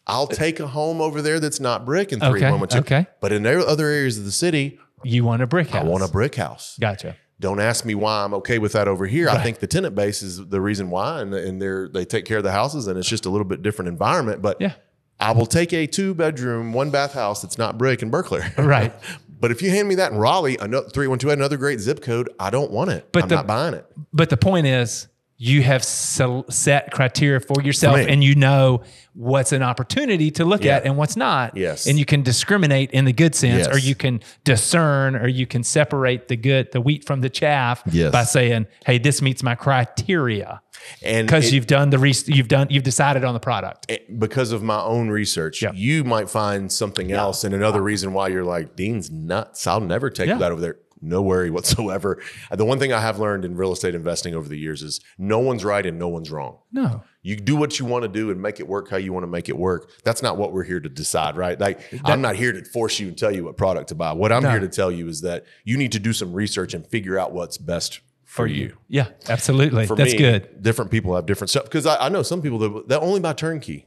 I'll 0.05 0.23
uh, 0.23 0.27
take 0.35 0.59
a 0.59 0.67
home 0.67 1.01
over 1.01 1.21
there 1.21 1.39
that's 1.39 1.59
not 1.59 1.85
brick 1.85 2.11
in 2.11 2.19
three 2.19 2.39
Okay, 2.39 2.51
one 2.51 2.59
one 2.59 2.69
two. 2.69 2.79
okay. 2.79 3.07
But 3.21 3.31
in 3.31 3.45
other 3.45 3.87
areas 3.87 4.17
of 4.17 4.25
the 4.25 4.31
city, 4.31 4.79
you 5.03 5.23
want 5.25 5.41
a 5.41 5.47
brick 5.47 5.69
house. 5.69 5.83
I 5.83 5.85
want 5.87 6.03
a 6.03 6.07
brick 6.07 6.35
house. 6.35 6.77
Gotcha. 6.79 7.15
Don't 7.39 7.59
ask 7.59 7.85
me 7.85 7.93
why 7.93 8.23
I'm 8.23 8.33
okay 8.35 8.57
with 8.57 8.71
that 8.73 8.87
over 8.87 9.05
here. 9.05 9.29
I 9.29 9.37
think 9.43 9.59
the 9.59 9.67
tenant 9.67 9.93
base 9.93 10.23
is 10.23 10.43
the 10.47 10.59
reason 10.59 10.89
why, 10.89 11.21
and, 11.21 11.33
and 11.33 11.61
they're 11.61 11.87
they 11.87 12.03
take 12.03 12.25
care 12.25 12.37
of 12.39 12.43
the 12.43 12.51
houses, 12.51 12.87
and 12.87 12.97
it's 12.97 13.07
just 13.07 13.25
a 13.27 13.29
little 13.29 13.45
bit 13.45 13.61
different 13.61 13.89
environment. 13.89 14.41
But 14.41 14.59
Yeah. 14.59 14.73
I 15.19 15.31
will 15.31 15.45
take 15.47 15.71
a 15.73 15.85
two 15.87 16.13
bedroom, 16.13 16.73
one 16.73 16.89
bath 16.91 17.13
house 17.13 17.41
that's 17.41 17.57
not 17.57 17.77
brick 17.77 18.01
in 18.01 18.09
Berclair. 18.11 18.55
Right. 18.63 18.93
but 19.39 19.51
if 19.51 19.61
you 19.61 19.69
hand 19.69 19.87
me 19.87 19.95
that 19.95 20.11
in 20.11 20.17
Raleigh, 20.17 20.57
another 20.59 20.89
three 20.89 21.07
one 21.07 21.19
two, 21.19 21.29
another 21.29 21.57
great 21.57 21.79
zip 21.79 22.01
code, 22.01 22.29
I 22.39 22.49
don't 22.49 22.71
want 22.71 22.89
it. 22.91 23.11
But 23.11 23.23
I'm 23.23 23.29
the- 23.29 23.35
not 23.35 23.47
buying 23.47 23.73
it. 23.75 23.85
But 24.13 24.29
the 24.31 24.37
point 24.37 24.65
is, 24.65 25.07
you 25.39 25.61
have 25.61 25.83
sel- 25.83 26.45
set 26.49 26.91
criteria 26.91 27.39
for 27.39 27.61
yourself, 27.61 27.95
For 28.01 28.07
and 28.07 28.23
you 28.23 28.33
know 28.35 28.81
what's 29.13 29.51
an 29.51 29.61
opportunity 29.61 30.31
to 30.31 30.43
look 30.45 30.63
Yeah. 30.63 30.77
at 30.77 30.85
and 30.85 30.97
what's 30.97 31.15
not. 31.15 31.55
Yes. 31.55 31.85
and 31.87 31.97
you 31.99 32.05
can 32.05 32.23
discriminate 32.23 32.89
in 32.91 33.05
the 33.05 33.13
good 33.13 33.35
sense, 33.35 33.67
or 33.67 33.77
you 33.77 33.93
can 33.95 34.21
discern, 34.43 35.15
or 35.15 35.27
you 35.27 35.45
can 35.45 35.63
separate 35.63 36.27
the 36.27 36.35
good, 36.35 36.71
the 36.71 36.81
wheat 36.81 37.05
from 37.05 37.21
the 37.21 37.29
chaff 37.29 37.83
Yes. 37.91 38.11
by 38.11 38.23
saying, 38.23 38.65
"Hey, 38.85 38.97
this 38.97 39.21
meets 39.21 39.43
my 39.43 39.53
criteria," 39.55 40.61
And 41.03 41.27
because 41.27 41.51
you've 41.53 41.67
done 41.67 41.89
the 41.89 41.97
re- 41.99 42.13
you've 42.27 42.47
done 42.47 42.67
you've 42.69 42.83
decided 42.83 43.23
on 43.23 43.33
the 43.33 43.39
product. 43.39 43.85
it- 43.89 44.19
because 44.19 44.51
of 44.51 44.63
my 44.63 44.79
own 44.81 45.09
research, 45.09 45.61
Yeah. 45.61 45.71
you 45.73 46.03
might 46.03 46.29
find 46.29 46.71
something 46.71 47.11
else 47.11 47.43
and 47.43 47.53
another 47.53 47.81
reason 47.81 48.13
why 48.13 48.27
you're 48.29 48.43
like, 48.43 48.75
Dean's 48.75 49.09
nuts. 49.11 49.65
I'll 49.67 49.81
never 49.81 50.09
take 50.09 50.29
that 50.29 50.51
over 50.51 50.61
there. 50.61 50.77
No 51.01 51.21
worry 51.21 51.49
whatsoever. 51.57 52.21
The 52.51 52.65
one 52.65 52.79
thing 52.79 52.93
I 52.93 53.01
have 53.01 53.19
learned 53.19 53.45
in 53.45 53.55
real 53.55 53.71
estate 53.71 53.95
investing 53.95 54.35
over 54.35 54.47
the 54.47 54.57
years 54.57 54.81
is 54.83 54.99
no 55.17 55.39
one's 55.39 55.63
right 55.65 55.85
and 55.85 55.97
no 55.99 56.07
one's 56.07 56.31
wrong. 56.31 56.59
No. 56.71 57.03
You 57.21 57.35
do 57.35 57.55
what 57.55 57.77
you 57.79 57.85
want 57.85 58.03
to 58.03 58.07
do 58.07 58.31
and 58.31 58.41
make 58.41 58.59
it 58.59 58.67
work 58.67 58.89
how 58.89 58.97
you 58.97 59.11
want 59.11 59.23
to 59.23 59.27
make 59.27 59.49
it 59.49 59.57
work. 59.57 59.91
That's 60.03 60.23
not 60.23 60.37
what 60.37 60.53
we're 60.53 60.63
here 60.63 60.79
to 60.79 60.87
decide, 60.89 61.35
right? 61.35 61.59
Like 61.59 61.81
I'm 62.05 62.21
not 62.21 62.35
here 62.35 62.53
to 62.53 62.63
force 62.63 62.99
you 62.99 63.07
and 63.09 63.17
tell 63.17 63.33
you 63.33 63.45
what 63.45 63.57
product 63.57 63.89
to 63.89 63.95
buy. 63.95 64.13
What 64.13 64.31
I'm 64.31 64.43
No. 64.43 64.51
here 64.51 64.59
to 64.61 64.69
tell 64.69 64.91
you 64.91 65.07
is 65.09 65.21
that 65.21 65.45
you 65.65 65.77
need 65.77 65.91
to 65.91 65.99
do 65.99 66.13
some 66.13 66.31
research 66.33 66.73
and 66.73 66.87
figure 66.87 67.19
out 67.19 67.33
what's 67.33 67.57
best 67.57 67.99
for, 68.23 68.45
you. 68.45 68.77
Yeah, 68.87 69.07
absolutely. 69.29 69.87
For 69.87 69.95
That's 69.95 70.11
me, 70.11 70.17
good. 70.19 70.61
Different 70.61 70.91
people 70.91 71.15
have 71.15 71.25
different 71.25 71.49
stuff 71.49 71.63
because 71.63 71.85
I, 71.87 72.05
I 72.05 72.09
know 72.09 72.21
some 72.23 72.41
people 72.41 72.59
that, 72.59 72.87
that 72.89 72.99
only 73.01 73.19
buy 73.19 73.33
turnkey. 73.33 73.85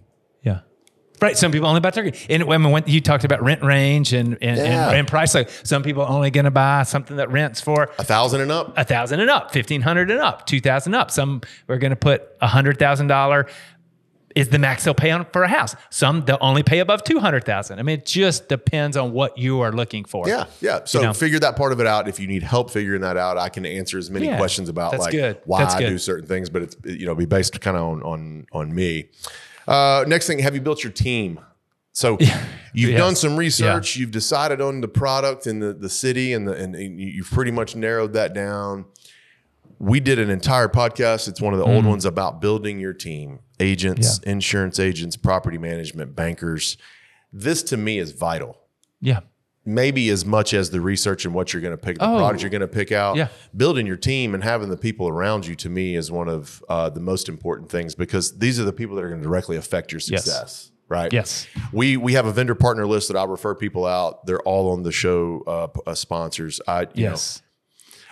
Right. 1.21 1.37
Some 1.37 1.53
people 1.53 1.69
only 1.69 1.81
buy 1.81 1.91
turkey. 1.91 2.19
And 2.29 2.45
when, 2.45 2.63
when 2.71 2.85
you 2.87 3.01
talked 3.01 3.25
about 3.25 3.43
rent 3.43 3.63
range 3.63 4.13
and, 4.13 4.39
and, 4.41 4.57
Yeah. 4.57 4.89
and, 4.89 4.99
and 5.01 5.09
price, 5.09 5.35
like 5.35 5.51
some 5.65 5.83
people 5.83 6.03
only 6.09 6.31
going 6.31 6.45
to 6.47 6.51
buy 6.51 6.83
something 6.85 7.17
that 7.19 7.31
rents 7.31 7.61
for 7.61 7.91
A 7.99 8.05
thousand 8.05 8.41
and 8.41 8.51
up. 8.51 8.73
a 8.79 8.85
thousand 8.85 9.21
and 9.21 9.29
up, 9.31 9.53
fifteen 9.53 9.83
hundred 9.83 10.11
and 10.11 10.21
up, 10.21 10.47
two 10.47 10.61
thousand 10.61 10.95
up. 10.95 11.11
Some 11.11 11.43
we're 11.67 11.79
going 11.79 11.91
to 11.91 11.97
put 11.97 12.27
a 12.41 12.47
hundred 12.47 12.79
thousand 12.79 13.09
dollar 13.09 13.47
is 14.37 14.49
the 14.49 14.61
max 14.61 14.85
they'll 14.85 14.95
pay 14.95 15.11
on 15.11 15.27
for 15.33 15.43
a 15.43 15.49
house. 15.49 15.75
Some 15.91 16.25
they'll 16.25 16.39
only 16.41 16.63
pay 16.63 16.79
above 16.79 17.03
two 17.03 17.19
hundred 17.19 17.45
thousand. 17.45 17.81
I 17.81 17.83
mean, 17.83 17.99
it 17.99 18.07
just 18.07 18.49
depends 18.49 18.97
on 18.97 19.13
what 19.13 19.37
you 19.37 19.61
are 19.61 19.73
looking 19.73 20.05
for. 20.05 20.29
Yeah, 20.29 20.45
yeah. 20.61 20.81
So 20.85 21.01
You 21.01 21.07
know? 21.09 21.13
figure 21.13 21.41
that 21.41 21.57
part 21.57 21.73
of 21.73 21.81
it 21.81 21.87
out. 21.89 22.09
If 22.09 22.21
you 22.21 22.29
need 22.29 22.45
help 22.45 22.71
figuring 22.71 23.01
that 23.01 23.17
out, 23.17 23.37
I 23.39 23.49
can 23.49 23.67
answer 23.67 23.99
as 23.99 24.09
many 24.09 24.27
Yeah, 24.27 24.39
questions 24.39 24.69
about 24.69 24.97
like 24.99 25.11
good. 25.11 25.41
why 25.47 25.65
I 25.65 25.81
do 25.81 25.99
certain 25.99 26.29
things, 26.29 26.49
but 26.49 26.63
it's 26.63 26.77
you 26.85 27.07
know 27.07 27.15
be 27.17 27.27
based 27.27 27.61
kind 27.61 27.77
of 27.77 27.83
on 27.83 28.03
on 28.05 28.47
on 28.53 28.73
me. 28.75 29.09
Uh, 29.69 30.05
next 30.07 30.27
thing, 30.27 30.39
have 30.41 30.55
you 30.55 30.61
built 30.61 30.83
your 30.83 30.93
team? 30.93 31.41
So 31.93 32.19
you've 32.73 32.91
Yes. 32.93 32.99
done 32.99 33.17
some 33.17 33.37
research, 33.37 33.97
you've 33.97 34.11
decided 34.13 34.61
on 34.61 34.81
the 34.81 34.89
product 34.89 35.47
and 35.47 35.61
the 35.63 35.73
the 35.73 35.89
city, 35.91 36.33
and 36.33 36.47
the 36.47 36.53
and, 36.55 36.75
and 36.75 37.01
you- 37.01 37.09
you've 37.09 37.31
pretty 37.31 37.51
much 37.51 37.75
narrowed 37.77 38.13
that 38.15 38.33
down. 38.35 38.85
We 39.79 39.99
did 39.99 40.19
an 40.19 40.29
entire 40.31 40.69
podcast. 40.69 41.27
It's 41.27 41.41
one 41.41 41.55
of 41.55 41.59
the 41.59 41.65
old 41.65 41.87
ones 41.87 42.05
about 42.05 42.41
building 42.43 42.79
your 42.79 42.93
team, 42.93 43.39
agents, 43.59 44.19
insurance 44.21 44.79
agents, 44.79 45.17
property 45.17 45.57
management, 45.57 46.15
bankers. 46.15 46.77
This 47.33 47.63
to 47.65 47.77
me 47.79 47.99
is 47.99 48.13
vital 48.13 48.59
Yeah. 49.01 49.21
Maybe 49.65 50.09
as 50.11 50.25
much 50.25 50.55
as 50.55 50.71
the 50.71 50.81
research 50.81 51.25
and 51.25 51.35
what 51.35 51.53
you're 51.53 51.61
going 51.63 51.77
to 51.77 51.83
pick, 51.83 51.99
the 51.99 52.05
Oh. 52.05 52.17
product 52.19 52.43
you're 52.43 52.51
going 52.51 52.61
to 52.63 52.69
pick 52.69 52.93
out. 52.93 53.17
Yeah. 53.17 53.29
Building 53.57 53.87
your 53.87 53.97
team 53.97 54.35
and 54.35 54.43
having 54.43 54.71
the 54.71 54.77
people 54.77 55.09
around 55.09 55.47
you 55.47 55.55
to 55.57 55.69
me 55.69 55.97
is 55.97 56.11
one 56.11 56.29
of 56.29 56.65
uh, 56.69 56.89
the 56.91 57.01
most 57.01 57.29
important 57.29 57.71
things 57.71 57.95
because 57.95 58.39
these 58.39 58.59
are 58.59 58.65
the 58.65 58.73
people 58.73 58.97
that 58.97 59.05
are 59.05 59.09
going 59.09 59.21
to 59.21 59.27
directly 59.27 59.57
affect 59.57 59.93
your 59.93 60.01
Yes. 60.07 60.25
success. 60.25 60.73
Right. 60.89 61.13
Yes. 61.13 61.47
We 61.73 61.97
we 61.97 62.15
have 62.15 62.27
a 62.27 62.33
vendor 62.33 62.57
partner 62.57 62.85
list 62.85 63.09
that 63.09 63.17
I 63.17 63.23
refer 63.25 63.55
people 63.55 63.87
out. 63.87 64.27
They're 64.27 64.41
all 64.43 64.73
on 64.73 64.83
the 64.83 64.91
show 64.91 65.45
uh, 65.47 65.91
uh, 65.91 65.95
sponsors. 65.95 66.61
I 66.67 66.81
you 66.81 67.05
know, 67.05 67.11
Yes. 67.11 67.43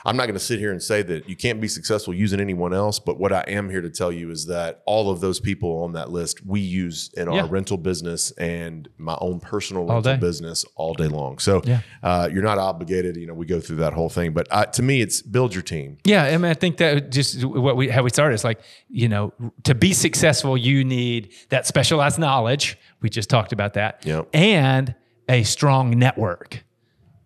I'm 0.05 0.17
not 0.17 0.25
going 0.26 0.35
to 0.35 0.45
sit 0.45 0.59
here 0.59 0.71
and 0.73 0.83
say 0.83 1.02
that 1.02 1.28
you 1.28 1.37
can't 1.37 1.61
be 1.61 1.69
successful 1.69 2.14
using 2.14 2.40
anyone 2.40 2.73
else, 2.73 2.99
but 2.99 3.19
what 3.19 3.33
I 3.33 3.45
am 3.49 3.69
here 3.71 3.81
to 3.81 3.90
tell 3.90 4.11
you 4.12 4.31
is 4.31 4.47
that 4.47 4.83
all 4.87 5.11
of 5.11 5.21
those 5.21 5.40
people 5.40 5.83
on 5.83 5.93
that 5.93 6.11
list 6.11 6.45
we 6.47 6.61
use 6.61 7.11
in 7.17 7.31
Yeah. 7.31 7.43
our 7.43 7.47
rental 7.49 7.76
business 7.76 8.31
and 8.33 8.88
my 8.99 9.17
own 9.21 9.40
personal 9.40 9.83
All 9.83 9.97
rental 9.97 10.14
day. 10.14 10.21
business 10.21 10.64
all 10.76 10.95
day 10.95 11.09
long. 11.09 11.38
So 11.38 11.62
Yeah. 11.64 11.81
uh, 12.02 12.28
you're 12.33 12.43
not 12.43 12.59
obligated. 12.59 13.17
You 13.17 13.26
know, 13.26 13.35
we 13.35 13.47
go 13.47 13.61
through 13.61 13.76
that 13.76 13.93
whole 13.93 14.09
thing, 14.09 14.33
but 14.33 14.47
uh, 14.50 14.67
to 14.67 14.83
me, 14.83 15.00
it's 15.00 15.21
build 15.23 15.55
your 15.55 15.62
team. 15.62 15.99
Yeah, 16.05 16.25
I 16.25 16.37
mean, 16.37 16.45
I 16.50 16.55
think 16.55 16.76
that 16.78 17.11
just 17.11 17.45
what 17.45 17.76
we 17.76 17.88
how 17.88 18.02
we 18.02 18.11
started 18.11 18.35
is 18.35 18.45
like 18.45 18.61
you 18.88 19.09
know 19.09 19.33
to 19.64 19.75
be 19.75 19.93
successful, 19.93 20.57
you 20.57 20.85
need 20.85 21.33
that 21.50 21.67
specialized 21.67 22.19
knowledge. 22.19 22.78
We 23.00 23.11
just 23.11 23.28
talked 23.31 23.52
about 23.52 23.75
that, 23.75 24.05
Yep. 24.07 24.28
and 24.35 24.95
a 25.28 25.43
strong 25.43 25.90
network 25.99 26.64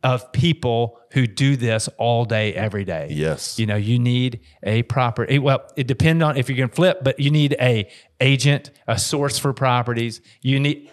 of 0.03 0.33
people 0.33 0.99
who 1.13 1.27
do 1.27 1.57
this 1.57 1.89
all 1.99 2.25
day, 2.25 2.55
every 2.55 2.85
day. 2.85 3.09
Yes. 3.11 3.59
you 3.59 3.67
know, 3.67 3.77
you 3.77 3.99
need 3.99 4.41
a 4.63 4.83
proper. 4.85 5.27
Well, 5.41 5.63
it 5.77 5.87
depends 5.87 6.23
on 6.25 6.37
if 6.37 6.49
you're 6.49 6.57
going 6.59 6.69
to 6.71 6.75
flip, 6.75 7.01
but 7.03 7.21
you 7.21 7.31
need 7.31 7.55
a 7.61 7.89
agent, 8.21 8.71
a 8.89 8.99
source 8.99 9.39
for 9.39 9.53
properties. 9.53 10.21
You 10.41 10.59
need. 10.61 10.91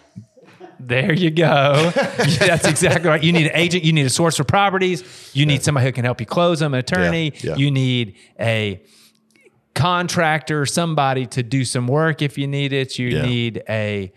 There 0.78 1.12
you 1.12 1.30
go. 1.30 1.90
That's 1.94 2.66
exactly 2.66 3.08
right. 3.10 3.22
You 3.22 3.32
need 3.32 3.46
an 3.48 3.52
agent. 3.54 3.84
You 3.84 3.92
need 3.92 4.06
a 4.06 4.10
source 4.10 4.36
for 4.38 4.44
properties. 4.44 5.30
You 5.34 5.44
need 5.44 5.62
somebody 5.62 5.84
who 5.86 5.92
can 5.92 6.04
help 6.06 6.20
you 6.20 6.26
close 6.26 6.60
them, 6.60 6.72
an 6.72 6.80
attorney. 6.80 7.32
Yeah, 7.36 7.50
yeah. 7.50 7.56
You 7.56 7.70
need 7.70 8.16
a 8.40 8.82
contractor, 9.74 10.66
somebody 10.66 11.26
to 11.26 11.42
do 11.42 11.64
some 11.64 11.86
work 11.86 12.22
if 12.22 12.38
you 12.38 12.46
need 12.46 12.72
it. 12.72 12.98
You 12.98 13.08
Yeah. 13.08 13.22
need 13.22 13.62
a 13.68 14.12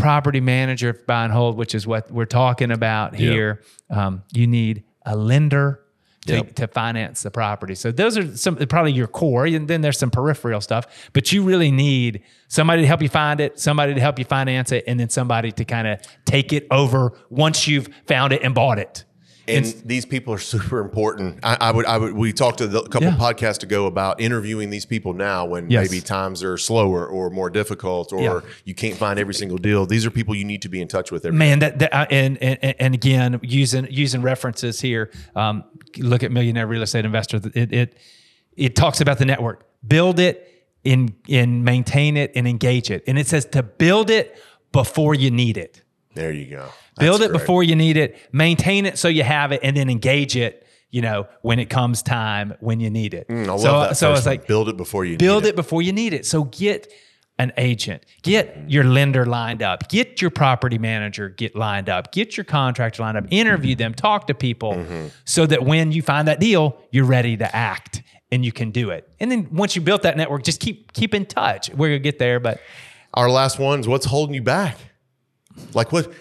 property 0.00 0.40
manager 0.40 0.92
buy 1.06 1.24
and 1.24 1.32
hold, 1.32 1.56
which 1.56 1.74
is 1.74 1.86
what 1.86 2.10
we're 2.10 2.24
talking 2.24 2.70
about 2.70 3.14
here. 3.14 3.60
Um, 3.88 4.22
you 4.32 4.46
need 4.46 4.84
a 5.06 5.16
lender 5.16 5.80
to, 6.26 6.34
Yep. 6.36 6.54
to 6.56 6.66
finance 6.68 7.22
the 7.22 7.30
property. 7.30 7.74
So 7.74 7.90
those 7.90 8.18
are 8.18 8.36
some 8.36 8.56
probably 8.56 8.92
your 8.92 9.06
core. 9.06 9.46
And 9.46 9.66
then 9.66 9.80
there's 9.80 9.98
some 9.98 10.10
peripheral 10.10 10.60
stuff, 10.60 11.08
but 11.14 11.32
you 11.32 11.42
really 11.42 11.70
need 11.70 12.22
somebody 12.48 12.82
to 12.82 12.86
help 12.88 13.00
you 13.00 13.08
find 13.08 13.40
it, 13.40 13.58
somebody 13.58 13.94
to 13.94 14.00
help 14.00 14.18
you 14.18 14.24
finance 14.26 14.70
it, 14.70 14.84
and 14.86 15.00
then 15.00 15.08
somebody 15.08 15.50
to 15.52 15.64
kind 15.64 15.88
of 15.88 16.00
take 16.26 16.52
it 16.52 16.66
over 16.70 17.12
once 17.30 17.66
you've 17.66 17.88
found 18.06 18.32
it 18.34 18.42
and 18.42 18.54
bought 18.54 18.78
it. 18.78 19.04
And 19.56 19.66
these 19.84 20.04
people 20.06 20.32
are 20.34 20.38
super 20.54 20.80
important. 20.80 21.38
I, 21.42 21.56
I 21.60 21.70
would, 21.72 21.86
I 21.86 21.98
would. 21.98 22.12
We 22.14 22.32
talked 22.32 22.60
a 22.60 22.68
couple 22.68 23.02
Yeah. 23.02 23.16
podcasts 23.16 23.62
ago 23.62 23.86
about 23.86 24.20
interviewing 24.20 24.70
these 24.70 24.86
people 24.86 25.12
now 25.12 25.44
when 25.46 25.70
Yes. 25.70 25.90
maybe 25.90 26.00
times 26.00 26.42
are 26.42 26.56
slower 26.56 27.06
or 27.06 27.30
more 27.30 27.50
difficult, 27.50 28.12
or 28.12 28.20
Yeah. 28.22 28.40
you 28.64 28.74
can't 28.74 28.96
find 28.96 29.18
every 29.18 29.34
single 29.34 29.58
deal. 29.58 29.86
These 29.86 30.06
are 30.06 30.10
people 30.10 30.34
you 30.34 30.44
need 30.44 30.62
to 30.62 30.68
be 30.68 30.80
in 30.80 30.88
touch 30.88 31.10
with 31.12 31.24
every 31.24 31.38
Man, 31.38 31.58
that, 31.60 31.78
that 31.80 31.94
uh, 31.94 32.06
and, 32.10 32.36
and 32.42 32.74
and 32.78 32.94
again 32.94 33.40
using 33.42 33.86
using 33.90 34.22
references 34.22 34.80
here. 34.80 35.10
Um, 35.36 35.64
look 35.98 36.22
at 36.22 36.30
Millionaire 36.32 36.66
Real 36.66 36.82
Estate 36.82 37.04
Investor. 37.04 37.40
It 37.54 37.72
it 37.72 37.98
it 38.56 38.76
talks 38.76 39.00
about 39.00 39.18
the 39.18 39.24
network. 39.24 39.64
Build 39.86 40.18
it, 40.20 40.46
in 40.84 41.14
in 41.28 41.64
maintain 41.64 42.16
it, 42.16 42.32
and 42.34 42.46
engage 42.46 42.90
it. 42.90 43.02
And 43.06 43.18
it 43.18 43.26
says 43.26 43.44
to 43.46 43.62
build 43.62 44.10
it 44.10 44.36
before 44.72 45.14
you 45.14 45.30
need 45.30 45.56
it. 45.56 45.82
There 46.14 46.32
you 46.32 46.46
go. 46.46 46.68
Build 46.98 47.22
it 47.22 47.30
great. 47.30 47.38
before 47.40 47.62
you 47.62 47.76
need 47.76 47.96
it. 47.96 48.18
Maintain 48.32 48.84
it 48.86 48.98
so 48.98 49.08
you 49.08 49.22
have 49.22 49.52
it, 49.52 49.60
and 49.62 49.76
then 49.76 49.88
engage 49.90 50.36
it. 50.36 50.66
You 50.90 51.02
know 51.02 51.28
when 51.42 51.60
it 51.60 51.70
comes 51.70 52.02
time 52.02 52.54
when 52.58 52.80
you 52.80 52.90
need 52.90 53.14
it. 53.14 53.28
Mm, 53.28 53.46
I 53.46 53.50
love 53.52 53.60
so 53.60 53.80
that. 53.80 53.96
so 53.96 54.12
it's 54.12 54.26
like 54.26 54.48
build 54.48 54.68
it 54.68 54.76
before 54.76 55.04
you 55.04 55.16
build 55.16 55.44
need 55.44 55.50
it 55.50 55.56
before 55.56 55.82
you 55.82 55.92
need 55.92 56.12
it. 56.12 56.26
So 56.26 56.42
get 56.44 56.92
an 57.38 57.52
agent, 57.56 58.04
get 58.22 58.56
your 58.68 58.82
lender 58.82 59.24
lined 59.24 59.62
up, 59.62 59.88
get 59.88 60.20
your 60.20 60.30
property 60.32 60.78
manager 60.78 61.28
get 61.28 61.54
lined 61.54 61.88
up, 61.88 62.10
get 62.12 62.36
your 62.36 62.42
contractor 62.44 63.02
lined 63.04 63.16
up, 63.16 63.24
interview 63.30 63.76
them, 63.76 63.94
talk 63.94 64.26
to 64.26 64.34
people 64.34 64.72
Mm-hmm. 64.74 65.06
so 65.24 65.46
that 65.46 65.62
when 65.64 65.92
you 65.92 66.02
find 66.02 66.26
that 66.26 66.40
deal, 66.40 66.76
you're 66.90 67.04
ready 67.06 67.36
to 67.36 67.56
act 67.56 68.02
and 68.32 68.44
you 68.44 68.50
can 68.50 68.72
do 68.72 68.90
it. 68.90 69.08
And 69.20 69.30
then 69.30 69.46
once 69.52 69.76
you 69.76 69.82
built 69.82 70.02
that 70.02 70.16
network, 70.16 70.42
just 70.42 70.58
keep 70.58 70.92
keep 70.92 71.14
in 71.14 71.24
touch. 71.24 71.70
We're 71.70 71.90
gonna 71.90 71.98
get 72.00 72.18
there, 72.18 72.40
but 72.40 72.60
Our 73.14 73.30
last 73.30 73.60
one's 73.60 73.86
what's 73.86 74.06
holding 74.06 74.34
you 74.34 74.42
back? 74.42 74.76
Like 75.74 75.92
what? 75.92 76.12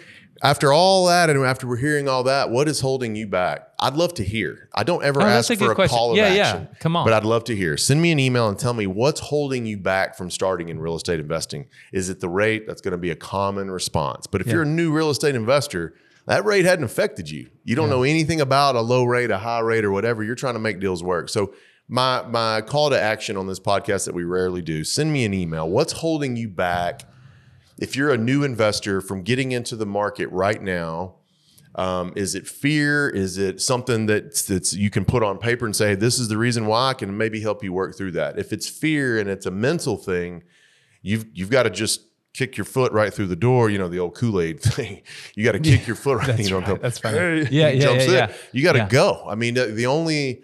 After 0.41 0.71
all 0.71 1.07
that, 1.07 1.29
and 1.29 1.43
after 1.43 1.67
we're 1.67 1.75
hearing 1.75 2.07
all 2.07 2.23
that, 2.23 2.49
what 2.49 2.69
is 2.69 2.79
holding 2.79 3.13
you 3.13 3.27
back? 3.27 3.67
I'd 3.77 3.95
love 3.95 4.13
to 4.13 4.23
hear. 4.23 4.69
I 4.73 4.83
don't 4.83 5.03
ever 5.03 5.21
Oh, 5.21 5.25
ask 5.25 5.53
for 5.53 5.71
a 5.73 5.75
question. 5.75 5.97
call 5.97 6.11
of 6.11 6.17
Yeah, 6.17 6.33
yeah. 6.33 6.65
Come 6.79 6.95
on. 6.95 7.05
But 7.05 7.11
I'd 7.13 7.25
love 7.25 7.43
to 7.45 7.55
hear. 7.57 7.75
Send 7.75 8.01
me 8.01 8.09
an 8.13 8.19
email 8.19 8.47
and 8.47 8.57
tell 8.57 8.73
me 8.73 8.87
what's 8.87 9.19
holding 9.19 9.65
you 9.65 9.75
back 9.75 10.15
from 10.15 10.31
starting 10.31 10.69
in 10.69 10.79
real 10.79 10.95
estate 10.95 11.19
investing. 11.19 11.65
Is 11.91 12.07
it 12.09 12.21
the 12.21 12.29
rate? 12.29 12.67
That's 12.67 12.79
going 12.79 12.93
to 12.93 12.97
be 12.97 13.11
a 13.11 13.17
common 13.17 13.69
response. 13.69 14.27
But 14.27 14.39
if 14.39 14.47
Yeah. 14.47 14.53
you're 14.53 14.61
a 14.63 14.65
new 14.67 14.93
real 14.93 15.09
estate 15.09 15.35
investor, 15.35 15.93
that 16.25 16.45
rate 16.45 16.63
hadn't 16.63 16.85
affected 16.85 17.29
you. 17.29 17.47
You 17.65 17.75
don't 17.75 17.89
know 17.89 18.03
anything 18.03 18.39
about 18.39 18.75
a 18.77 18.81
low 18.81 19.03
rate, 19.03 19.31
a 19.31 19.39
high 19.39 19.59
rate, 19.59 19.83
or 19.83 19.91
whatever. 19.91 20.23
You're 20.23 20.35
trying 20.35 20.53
to 20.53 20.59
make 20.61 20.79
deals 20.79 21.03
work. 21.03 21.27
So 21.27 21.53
my 21.89 22.21
my 22.25 22.61
call 22.61 22.91
to 22.91 23.01
action 23.01 23.35
on 23.35 23.47
this 23.47 23.59
podcast 23.59 24.05
that 24.05 24.15
we 24.15 24.23
rarely 24.23 24.61
do, 24.61 24.85
send 24.85 25.11
me 25.11 25.25
an 25.25 25.33
email. 25.33 25.67
What's 25.67 25.91
holding 25.91 26.37
you 26.37 26.47
back? 26.47 27.01
If 27.79 27.95
you're 27.95 28.11
a 28.11 28.17
new 28.17 28.43
investor 28.43 29.01
from 29.01 29.21
getting 29.23 29.51
into 29.51 29.75
the 29.75 29.85
market 29.85 30.27
right 30.31 30.61
now, 30.61 31.15
um, 31.75 32.13
is 32.15 32.35
it 32.35 32.47
fear? 32.47 33.09
Is 33.09 33.37
it 33.37 33.61
something 33.61 34.07
that 34.07 34.35
that's 34.47 34.73
you 34.73 34.89
can 34.89 35.05
put 35.05 35.23
on 35.23 35.37
paper 35.37 35.65
and 35.65 35.75
say, 35.75 35.95
this 35.95 36.19
is 36.19 36.27
the 36.27 36.37
reason 36.37 36.65
why 36.65 36.89
I 36.89 36.93
can 36.93 37.15
maybe 37.17 37.41
help 37.41 37.63
you 37.63 37.71
work 37.71 37.95
through 37.95 38.11
that? 38.13 38.37
If 38.39 38.51
it's 38.51 38.67
fear 38.67 39.19
and 39.19 39.29
it's 39.29 39.45
a 39.45 39.51
mental 39.51 39.95
thing, 39.95 40.43
you've 41.01 41.25
you've 41.33 41.49
got 41.51 41.63
to 41.63 41.69
just 41.69 42.01
kick 42.33 42.57
your 42.57 42.65
foot 42.65 42.91
right 42.91 43.13
through 43.13 43.27
the 43.27 43.35
door. 43.35 43.69
You 43.69 43.77
know 43.77 43.87
the 43.87 43.99
old 43.99 44.15
Kool 44.15 44.41
Aid 44.41 44.59
thing. 44.61 45.01
You 45.35 45.43
got 45.45 45.53
to 45.53 45.59
kick 45.59 45.85
your 45.87 45.95
foot 45.95 46.17
right. 46.17 46.37
you 46.39 46.49
don't 46.49 46.61
right. 46.67 46.75
go, 46.75 46.77
That's 46.77 46.97
funny. 47.05 47.17
"Hey," 47.17 47.47
Yeah, 47.51 47.69
yeah, 47.69 47.91
yeah, 47.91 48.11
yeah. 48.11 48.33
You 48.51 48.63
got 48.63 48.73
to 48.73 48.79
Yeah. 48.79 48.89
go. 48.89 49.23
I 49.27 49.35
mean, 49.35 49.53
the, 49.53 49.67
the 49.67 49.85
only 49.85 50.41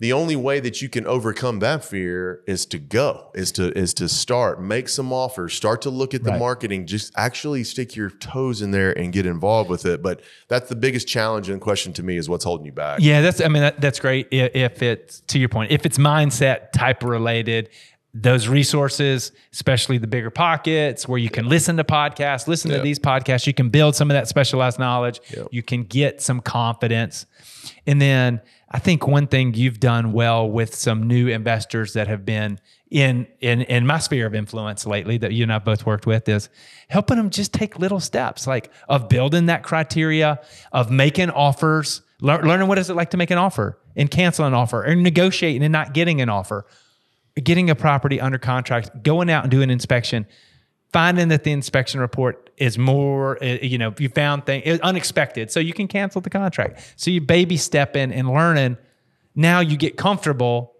the 0.00 0.12
only 0.12 0.36
way 0.36 0.60
that 0.60 0.80
you 0.80 0.88
can 0.88 1.06
overcome 1.06 1.58
that 1.58 1.84
fear 1.84 2.42
is 2.46 2.66
to 2.66 2.78
go 2.78 3.30
is 3.34 3.50
to 3.52 3.76
is 3.76 3.92
to 3.94 4.08
start 4.08 4.62
make 4.62 4.88
some 4.88 5.12
offers 5.12 5.54
start 5.54 5.82
to 5.82 5.90
look 5.90 6.14
at 6.14 6.22
the 6.24 6.30
Right. 6.30 6.38
marketing 6.38 6.86
just 6.86 7.12
actually 7.16 7.64
stick 7.64 7.96
your 7.96 8.10
toes 8.10 8.62
in 8.62 8.70
there 8.70 8.96
and 8.96 9.12
get 9.12 9.26
involved 9.26 9.68
with 9.70 9.84
it 9.86 10.02
but 10.02 10.20
that's 10.48 10.68
the 10.68 10.76
biggest 10.76 11.08
challenge 11.08 11.48
and 11.48 11.60
question 11.60 11.92
to 11.92 12.02
me 12.02 12.16
is 12.16 12.28
what's 12.28 12.44
holding 12.44 12.66
you 12.66 12.72
back 12.72 13.00
Yeah, 13.00 13.20
that's. 13.20 13.40
I 13.40 13.48
mean, 13.48 13.62
that, 13.62 13.80
that's 13.80 13.98
great. 14.00 14.28
If 14.30 14.82
it's 14.82 15.20
to 15.28 15.38
your 15.38 15.48
point, 15.48 15.70
if 15.72 15.84
it's 15.86 15.98
mindset 15.98 16.72
type 16.72 17.02
related, 17.02 17.70
those 18.14 18.48
resources, 18.48 19.32
especially 19.52 19.98
the 19.98 20.06
BiggerPockets 20.06 21.06
where 21.06 21.18
you 21.18 21.28
can 21.30 21.48
listen 21.48 21.76
to 21.76 21.84
podcasts, 21.84 22.48
listen 22.48 22.70
Yeah. 22.70 22.78
to 22.78 22.82
these 22.82 22.98
podcasts, 22.98 23.46
you 23.46 23.52
can 23.54 23.68
build 23.68 23.94
some 23.94 24.10
of 24.10 24.14
that 24.14 24.28
specialized 24.28 24.78
knowledge. 24.78 25.20
Yeah. 25.36 25.44
You 25.50 25.62
can 25.62 25.84
get 25.84 26.20
some 26.22 26.40
confidence. 26.40 27.26
And 27.86 28.00
then 28.00 28.40
I 28.70 28.78
think 28.78 29.06
one 29.06 29.26
thing 29.26 29.54
you've 29.54 29.78
done 29.80 30.12
well 30.12 30.48
with 30.50 30.74
some 30.74 31.06
new 31.06 31.28
investors 31.28 31.92
that 31.92 32.08
have 32.08 32.24
been 32.24 32.58
in 32.90 33.26
in 33.40 33.60
in 33.62 33.86
my 33.86 33.98
sphere 33.98 34.26
of 34.26 34.34
influence 34.34 34.86
lately 34.86 35.18
that 35.18 35.32
you 35.32 35.42
and 35.42 35.52
I've 35.52 35.64
both 35.64 35.84
worked 35.84 36.06
with 36.06 36.26
is 36.26 36.48
helping 36.88 37.18
them 37.18 37.28
just 37.28 37.52
take 37.52 37.78
little 37.78 38.00
steps 38.00 38.46
like 38.46 38.70
of 38.88 39.10
building 39.10 39.46
that 39.46 39.62
criteria 39.62 40.40
of 40.72 40.90
making 40.90 41.28
offers, 41.30 42.00
lear- 42.22 42.42
learning 42.42 42.66
what 42.66 42.78
is 42.78 42.88
it 42.88 42.94
like 42.94 43.10
to 43.10 43.18
make 43.18 43.30
an 43.30 43.36
offer 43.36 43.78
and 43.94 44.10
cancel 44.10 44.46
an 44.46 44.54
offer 44.54 44.86
or 44.86 44.94
negotiating 44.94 45.62
and 45.62 45.72
not 45.72 45.92
getting 45.92 46.22
an 46.22 46.30
offer 46.30 46.64
getting 47.42 47.70
a 47.70 47.74
property 47.74 48.20
under 48.20 48.38
contract, 48.38 49.02
going 49.02 49.30
out 49.30 49.44
and 49.44 49.50
doing 49.50 49.64
an 49.64 49.70
inspection, 49.70 50.26
finding 50.92 51.28
that 51.28 51.44
the 51.44 51.52
inspection 51.52 52.00
report 52.00 52.50
is 52.56 52.78
more, 52.78 53.42
uh, 53.42 53.58
you 53.62 53.78
know, 53.78 53.94
you 53.98 54.08
found 54.08 54.46
things 54.46 54.80
unexpected, 54.80 55.50
so 55.50 55.60
you 55.60 55.72
can 55.72 55.88
cancel 55.88 56.20
the 56.20 56.30
contract. 56.30 56.94
So 56.96 57.10
you 57.10 57.20
baby 57.20 57.56
step 57.56 57.96
in 57.96 58.12
and 58.12 58.28
learning. 58.28 58.76
Now 59.34 59.60
you 59.60 59.76
get 59.76 59.96
comfortable, 59.96 60.74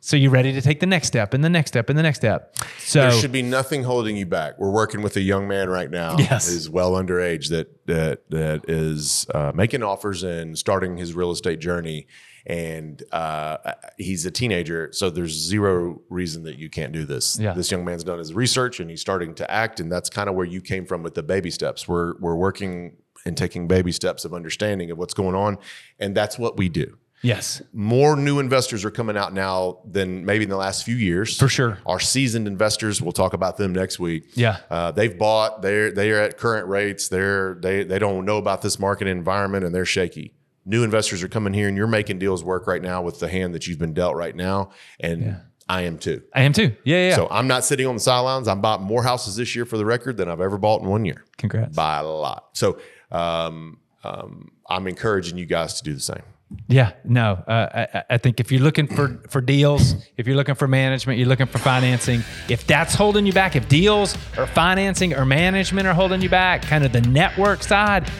so 0.00 0.16
you're 0.16 0.30
ready 0.30 0.52
to 0.52 0.62
take 0.62 0.80
the 0.80 0.86
next 0.86 1.08
step 1.08 1.34
and 1.34 1.44
the 1.44 1.50
next 1.50 1.72
step 1.72 1.90
and 1.90 1.98
the 1.98 2.02
next 2.02 2.18
step. 2.18 2.56
So 2.78 3.02
There 3.02 3.10
should 3.12 3.32
be 3.32 3.42
nothing 3.42 3.82
holding 3.82 4.16
you 4.16 4.24
back. 4.24 4.58
We're 4.58 4.70
working 4.70 5.02
with 5.02 5.16
a 5.16 5.20
young 5.20 5.46
man 5.48 5.68
right 5.68 5.90
now. 5.90 6.16
Yes. 6.18 6.48
who's 6.50 6.70
well 6.70 6.92
underage 6.92 7.50
that 7.50 7.86
that 7.86 8.30
that 8.30 8.64
is 8.68 9.26
uh, 9.34 9.52
making 9.54 9.82
offers 9.82 10.22
and 10.22 10.56
starting 10.56 10.96
his 10.96 11.14
real 11.14 11.30
estate 11.30 11.58
journey. 11.58 12.06
And 12.48 13.02
uh, 13.12 13.58
he's 13.98 14.24
a 14.24 14.30
teenager, 14.30 14.88
so 14.92 15.10
there's 15.10 15.32
zero 15.32 16.00
reason 16.08 16.44
that 16.44 16.58
you 16.58 16.70
can't 16.70 16.92
do 16.92 17.04
this. 17.04 17.38
Yeah. 17.38 17.52
This 17.52 17.70
young 17.70 17.84
man's 17.84 18.04
done 18.04 18.18
his 18.18 18.32
research 18.32 18.80
and 18.80 18.88
he's 18.88 19.02
starting 19.02 19.34
to 19.34 19.50
act, 19.50 19.80
and 19.80 19.92
that's 19.92 20.08
kind 20.08 20.30
of 20.30 20.34
where 20.34 20.46
you 20.46 20.62
came 20.62 20.86
from 20.86 21.02
with 21.02 21.14
the 21.14 21.22
baby 21.22 21.50
steps. 21.50 21.86
We're 21.86 22.14
we're 22.18 22.36
working 22.36 22.96
and 23.26 23.36
taking 23.36 23.68
baby 23.68 23.92
steps 23.92 24.24
of 24.24 24.32
understanding 24.32 24.90
of 24.90 24.96
what's 24.96 25.14
going 25.14 25.34
on, 25.34 25.58
and 25.98 26.14
that's 26.16 26.38
what 26.38 26.56
we 26.56 26.70
do 26.70 26.96
yes, 27.22 27.62
more 27.72 28.16
new 28.16 28.38
investors 28.38 28.84
are 28.84 28.90
coming 28.90 29.16
out 29.16 29.32
now 29.32 29.78
than 29.84 30.24
maybe 30.24 30.44
in 30.44 30.50
the 30.50 30.56
last 30.56 30.84
few 30.84 30.96
years. 30.96 31.36
For 31.36 31.48
sure. 31.48 31.78
Our 31.86 32.00
seasoned 32.00 32.46
investors, 32.46 33.02
we'll 33.02 33.12
talk 33.12 33.32
about 33.32 33.56
them 33.56 33.72
next 33.72 33.98
week. 33.98 34.30
Yeah. 34.34 34.58
Uh, 34.70 34.90
they've 34.92 35.16
bought, 35.16 35.62
they're 35.62 35.90
they're 35.90 36.22
at 36.22 36.38
current 36.38 36.68
rates, 36.68 37.08
they're 37.08 37.54
they 37.54 37.84
they 37.84 37.98
don't 37.98 38.24
know 38.24 38.38
about 38.38 38.62
this 38.62 38.78
market 38.78 39.08
environment 39.08 39.64
and 39.64 39.74
they're 39.74 39.84
shaky. 39.84 40.34
New 40.68 40.84
investors 40.84 41.22
are 41.22 41.28
coming 41.28 41.54
here 41.54 41.66
and 41.66 41.76
you're 41.76 41.86
making 41.86 42.18
deals 42.18 42.44
work 42.44 42.66
right 42.66 42.82
now 42.82 43.00
with 43.02 43.18
the 43.18 43.28
hand 43.28 43.54
that 43.54 43.66
you've 43.66 43.78
been 43.78 43.94
dealt 43.94 44.14
right 44.16 44.36
now. 44.36 44.70
And 45.00 45.38
I 45.68 45.82
am 45.82 45.98
too. 45.98 46.22
I 46.34 46.42
am 46.42 46.52
too. 46.52 46.74
Yeah, 46.84 47.08
yeah. 47.08 47.16
So 47.16 47.26
I'm 47.30 47.46
not 47.46 47.64
sitting 47.64 47.86
on 47.86 47.94
the 47.94 48.00
sidelines. 48.00 48.48
I 48.48 48.54
bought 48.54 48.82
more 48.82 49.02
houses 49.02 49.36
this 49.36 49.56
year 49.56 49.64
for 49.64 49.78
the 49.78 49.84
record 49.84 50.16
than 50.16 50.28
I've 50.28 50.40
ever 50.40 50.58
bought 50.58 50.82
in 50.82 50.88
one 50.88 51.04
year 51.04 51.24
Congrats. 51.36 51.74
by 51.74 51.98
a 51.98 52.04
lot. 52.04 52.50
So 52.52 52.78
um, 53.10 53.78
um, 54.04 54.50
I'm 54.68 54.86
encouraging 54.86 55.38
you 55.38 55.46
guys 55.46 55.74
to 55.74 55.84
do 55.84 55.94
the 55.94 56.00
same. 56.00 56.22
Yeah, 56.66 56.92
no. 57.04 57.32
Uh, 57.46 57.86
I, 57.94 58.04
I 58.10 58.18
think 58.18 58.40
if 58.40 58.50
you're 58.50 58.62
looking 58.62 58.86
for 58.86 59.20
for 59.28 59.42
deals, 59.42 59.94
if 60.16 60.26
you're 60.26 60.36
looking 60.36 60.54
for 60.54 60.66
management, 60.66 61.18
you're 61.18 61.28
looking 61.28 61.46
for 61.46 61.58
financing. 61.58 62.22
If 62.48 62.66
that's 62.66 62.94
holding 62.94 63.26
you 63.26 63.34
back, 63.34 63.54
if 63.54 63.68
deals 63.68 64.16
or 64.38 64.46
financing 64.46 65.14
or 65.14 65.26
management 65.26 65.86
are 65.86 65.92
holding 65.92 66.22
you 66.22 66.30
back, 66.30 66.62
kind 66.62 66.86
of 66.86 66.92
the 66.92 67.02
network 67.02 67.62
side, 67.62 68.10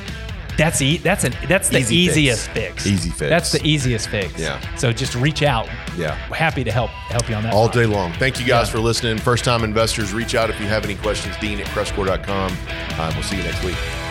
that's 0.58 0.82
e- 0.82 0.98
that's 0.98 1.24
an 1.24 1.34
that's 1.48 1.70
the 1.70 1.78
Easy 1.78 2.06
fix. 2.06 2.16
easiest 2.18 2.50
fix. 2.50 2.86
Easy 2.86 3.08
fix. 3.10 3.30
That's 3.30 3.52
the 3.52 3.66
easiest 3.66 4.08
fix. 4.10 4.38
Yeah. 4.38 4.60
So 4.76 4.92
just 4.92 5.14
reach 5.14 5.42
out. 5.42 5.66
Yeah. 5.96 6.14
Happy 6.34 6.64
to 6.64 6.70
help 6.70 6.90
help 6.90 7.28
you 7.30 7.34
on 7.36 7.44
that. 7.44 7.54
all 7.54 7.68
day 7.68 7.86
long. 7.86 8.12
Thank 8.14 8.38
you 8.38 8.44
guys 8.46 8.68
for 8.68 8.78
listening. 8.80 9.16
First 9.18 9.44
time 9.44 9.64
investors, 9.64 10.12
reach 10.12 10.34
out 10.34 10.50
if 10.50 10.60
you 10.60 10.66
have 10.66 10.84
any 10.84 10.96
questions. 10.96 11.34
Dean 11.38 11.60
at 11.60 11.66
crestcore.com. 11.68 12.56
Uh, 12.68 13.12
we'll 13.14 13.22
see 13.22 13.36
you 13.38 13.42
next 13.44 13.64
week. 13.64 14.07